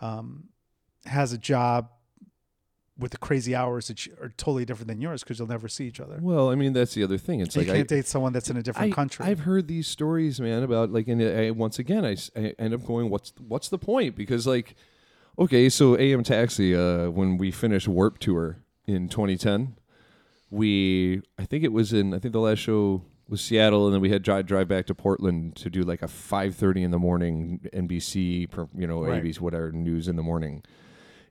[0.00, 0.44] um,
[1.04, 1.90] has a job
[2.98, 6.00] with the crazy hours that are totally different than yours because you'll never see each
[6.00, 6.18] other.
[6.20, 7.40] Well, I mean that's the other thing.
[7.40, 9.26] It's you like can't I, date someone that's in a different I, country.
[9.26, 12.16] I've heard these stories, man, about like, and I, once again, I
[12.58, 14.16] end up going, what's what's the point?
[14.16, 14.74] Because like,
[15.38, 19.76] okay, so AM Taxi, uh, when we finished Warped Tour in 2010,
[20.50, 24.00] we, I think it was in, I think the last show was Seattle, and then
[24.00, 27.60] we had drive drive back to Portland to do like a 5:30 in the morning
[27.74, 29.22] NBC, you know, Right.
[29.22, 30.62] ABC, whatever news in the morning.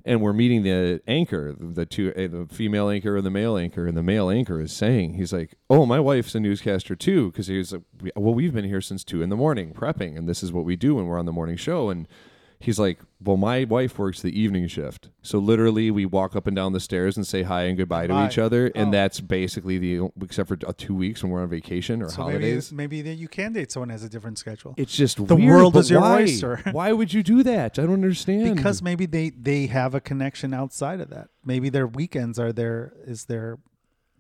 [0.08, 3.88] And we're meeting the anchor, the two, uh, the female anchor and the male anchor,
[3.88, 7.48] and the male anchor is saying, he's like, "Oh, my wife's a newscaster too," because
[7.48, 7.82] he was like,
[8.16, 10.76] "Well, we've been here since two in the morning prepping, and this is what we
[10.76, 12.08] do when we're on the morning show." And
[12.60, 16.56] he's like, "Well, my wife works the evening shift, so literally we walk up and
[16.56, 18.28] down the stairs and say hi and goodbye to Bye.
[18.28, 18.92] each other, and Oh.
[18.92, 22.72] that's basically the except for uh, two weeks when we're on vacation or so holidays."
[22.72, 24.74] maybe maybe that you can date someone that has a different schedule.
[24.78, 26.22] it's just The weird, world but is your why?
[26.22, 26.62] oyster.
[26.72, 27.78] why would you do that?
[27.80, 28.56] I don't understand.
[28.56, 31.30] because maybe they they have a connection outside of that.
[31.44, 33.58] Maybe their weekends are their is their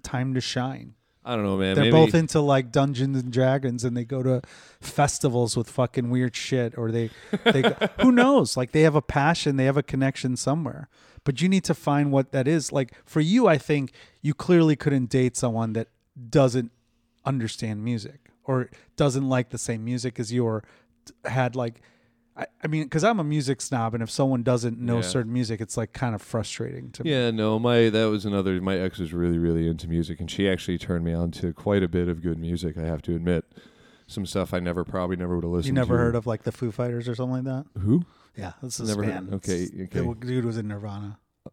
[0.03, 0.93] time to shine.
[1.27, 1.73] I don't know, man.
[1.73, 4.41] They're maybe, both into like Dungeons and Dragons, and they go to
[4.79, 7.09] festivals with fucking weird shit, or they
[7.43, 8.55] they go, who knows?
[8.55, 10.87] Like they have a passion, they have a connection somewhere.
[11.23, 12.71] But you need to find what that is.
[12.71, 15.87] Like for you, I think you clearly couldn't date someone that
[16.29, 16.71] doesn't
[17.25, 20.63] understand music or doesn't like the same music as you, or
[21.25, 21.81] had like.
[22.37, 25.01] I, I mean, because I'm a music snob, and if someone doesn't know Yeah.
[25.03, 27.11] certain music, it's like kind of frustrating to me.
[27.11, 28.59] Yeah, no, my that was another.
[28.61, 31.81] My ex was really, really into music, and she actually turned me on to quite
[31.83, 32.77] a bit of good music.
[32.77, 33.45] I have to admit,
[34.07, 35.63] some stuff I never probably never would have listened.
[35.75, 35.81] To.
[35.81, 36.03] You never to.
[36.03, 37.79] heard of like the Foo Fighters or something like that?
[37.79, 38.03] who?
[38.35, 39.33] Yeah, this is Never heard- band.
[39.35, 40.05] okay, It's- okay.
[40.19, 41.19] The dude was in Nirvana.
[41.45, 41.51] Uh,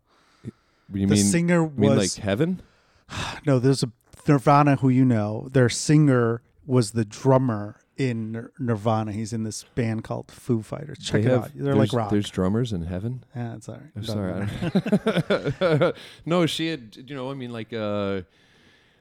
[0.92, 2.60] you the mean singer you mean like was heaven?
[3.46, 3.60] no.
[3.60, 3.92] There's a
[4.26, 5.48] Nirvana who you know.
[5.52, 9.12] Their singer was the drummer in Nirvana.
[9.12, 10.98] He's in this band called Foo Fighters.
[10.98, 11.50] Check They it have- out.
[11.54, 12.10] They're like there's- rock.
[12.10, 13.24] There's drummers in heaven.
[13.36, 13.92] Yeah, it's all right.
[13.96, 15.92] I'm sorry.
[16.26, 16.96] No, she had.
[17.06, 18.22] You know, I mean, like uh,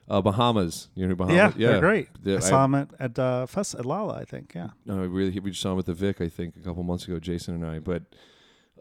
[0.10, 0.90] uh Bahamas.
[0.96, 1.36] You know, Bahamas.
[1.36, 2.10] Yeah, yeah, they're great.
[2.24, 4.16] The- I saw him at at uh, Fest at Lala.
[4.20, 4.54] I think.
[4.56, 4.70] Yeah.
[4.86, 7.20] No, really we just saw him at the Vic, I think, a couple months ago,
[7.20, 7.80] Jason and I.
[7.80, 8.04] But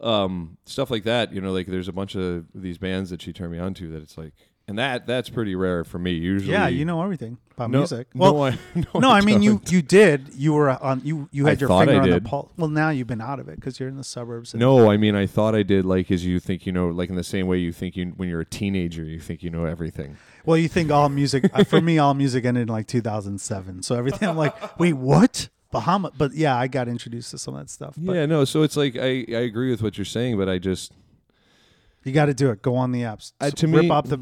[0.01, 3.31] um, stuff like that, you know, like there's a bunch of these bands that she
[3.33, 4.33] turned me on to that it's like,
[4.71, 6.13] and that that's pretty rare for me.
[6.13, 8.07] Usually, Yeah, you know everything about no, music.
[8.15, 8.57] no, Well, I,
[8.93, 9.71] no, no, I mean you don't.
[9.71, 10.29] you did.
[10.33, 11.01] You were on.
[11.03, 12.25] You you had I your thought finger I on the did.
[12.25, 12.49] pulse.
[12.57, 14.53] Well, now you've been out of it because you're in the suburbs.
[14.53, 15.85] and- No, I mean I thought I did.
[15.85, 18.27] Like as you think, you know, like in the same way you think you when
[18.29, 20.17] you're a teenager, you think you know everything.
[20.45, 23.83] Well, you think all music uh, for me, all music ended in like 2007.
[23.83, 25.49] So everything, I'm like, wait, what?
[25.71, 26.11] Bahama?
[26.17, 27.93] But yeah, I got introduced to some of that stuff.
[27.97, 28.43] But yeah, no.
[28.45, 30.93] So it's like I I agree with what you're saying, but I just
[32.03, 32.61] you got to do it.
[32.61, 33.33] Go on the apps.
[33.39, 34.19] Uh, to rip me- off the.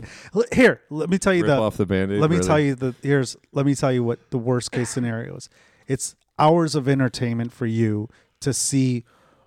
[0.52, 1.62] Here, let me tell you rip the.
[1.62, 2.20] off the band-aid.
[2.20, 2.48] let me really.
[2.48, 2.96] tell you the.
[3.02, 3.38] Here's.
[3.52, 5.50] Let me tell you what the worst case scenario is.
[5.88, 8.10] It's hours of entertainment for you
[8.42, 9.06] to see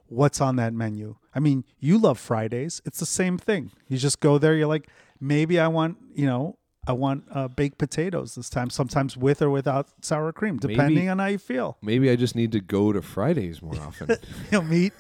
[0.09, 1.17] what's on that menu.
[1.35, 2.83] I mean, you love Fridays.
[2.85, 3.73] It's the same thing.
[3.89, 4.55] You just go there.
[4.55, 4.89] You're like,
[5.21, 8.69] maybe I want, you know, I want uh, baked potatoes this time.
[8.69, 11.77] Sometimes with or without sour cream, depending Maybe- on how you feel.
[11.81, 14.17] Maybe I just need to go to Fridays more often.
[14.51, 14.93] You'll meet,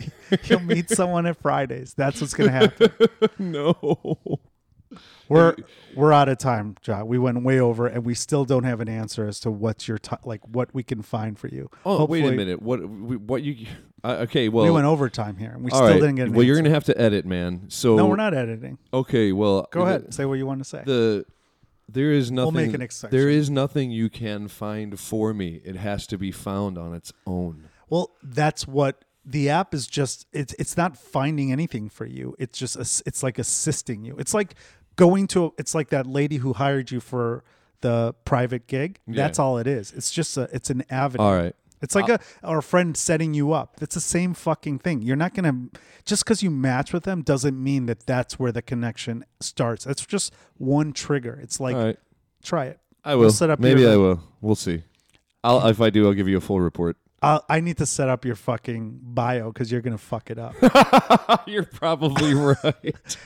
[0.45, 1.95] you'll meet someone at Fridays.
[1.95, 2.93] That's what's gonna happen.
[3.39, 4.19] no.
[5.29, 5.57] We're
[5.97, 7.07] we're out of time, John.
[7.09, 9.99] We went way over, and we still don't have an answer as to what's your
[9.99, 11.69] ti like what we can find for you.
[11.87, 12.63] Oh, wait a minute.
[12.63, 13.67] What what you?
[14.05, 15.95] Uh, okay, well, we went overtime here, and we still right.
[15.95, 16.27] didn't get.
[16.29, 17.63] An well, you're gonna have to edit, man.
[17.69, 18.79] So No, we're not editing.
[18.93, 20.83] Okay, well, Go the- ahead, say what you want to say.
[20.85, 21.25] The
[21.89, 22.55] there is nothing.
[22.55, 23.17] make an exception.
[23.17, 25.61] There is nothing you can find for me.
[25.65, 27.69] It has to be found on its own.
[27.89, 29.87] Well, that's what the app is.
[29.87, 32.35] Just it's it's not finding anything for you.
[32.39, 32.77] It's just
[33.07, 34.17] it's like assisting you.
[34.19, 34.55] It's like
[34.97, 35.55] going to.
[35.59, 37.45] It's like that lady who hired you for
[37.81, 39.01] the private gig.
[39.07, 39.93] That's all it is.
[39.93, 40.49] It's just a.
[40.53, 41.23] It's an avenue.
[41.25, 41.55] All right.
[41.83, 43.77] It's like a or a friend setting you up.
[43.81, 45.03] It's the same fucking thing.
[45.03, 45.69] You're not gonna
[46.05, 49.87] just because you match with them doesn't mean that that's where the connection starts.
[49.87, 51.39] It's just one trigger.
[51.43, 51.99] It's like right.
[52.43, 52.79] try it.
[53.05, 53.23] I will.
[53.23, 54.23] we'll set up Maybe I will.
[54.41, 54.85] We'll see.
[55.45, 56.97] I'll if I do, I'll give you a full report.
[57.21, 60.55] I'll, I need to set up your fucking bio because you're gonna fuck it up.
[61.47, 63.17] You're probably right.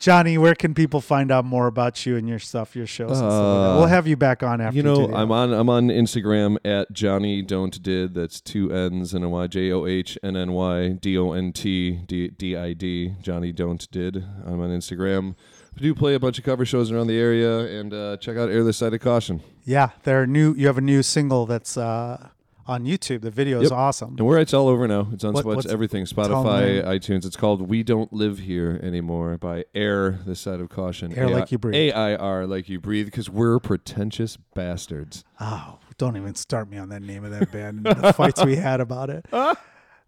[0.00, 3.10] Johnny, where can people find out more about you and your stuff, your shows?
[3.10, 3.70] and stuff like that?
[3.70, 6.56] Uh, We'll have you back on after you know, the I'm on I'm on Instagram
[6.64, 8.14] at Johnny Don't Did.
[8.14, 9.46] That's two N's and a Y.
[9.46, 13.14] J O H N N Y D O N T D D I D.
[13.22, 14.16] Johnny Don't Did.
[14.44, 15.34] I'm on Instagram.
[15.76, 18.48] I do play a bunch of cover shows around the area, and uh, check out
[18.48, 19.42] Air This Side of Caution.
[19.64, 20.54] Yeah, there are new.
[20.54, 22.28] You have a new single that's uh,
[22.66, 23.20] on YouTube.
[23.22, 23.78] The video is Yep.
[23.78, 24.14] awesome.
[24.18, 25.08] And we're it's all over now.
[25.12, 26.06] It's on What- what's what's- everything.
[26.06, 27.24] tell Spotify, iTunes.
[27.26, 31.12] It's called We Don't Live Here Anymore by Air, this side of caution.
[31.16, 31.92] Air Like You Breathe.
[31.92, 35.24] A-I-R like you breathe, because we're pretentious bastards.
[35.40, 38.56] Oh, don't even start me on that name of that band and the fights we
[38.56, 39.26] had about it.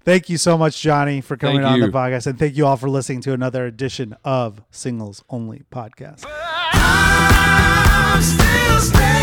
[0.05, 1.93] Thank you so much, Johnny, for coming Thank on the you.
[1.93, 2.29] podcast.
[2.29, 6.25] And thank you all for listening to another edition of Singles Only Podcast.
[6.29, 9.03] I'm still standing.
[9.03, 9.16] Got my feet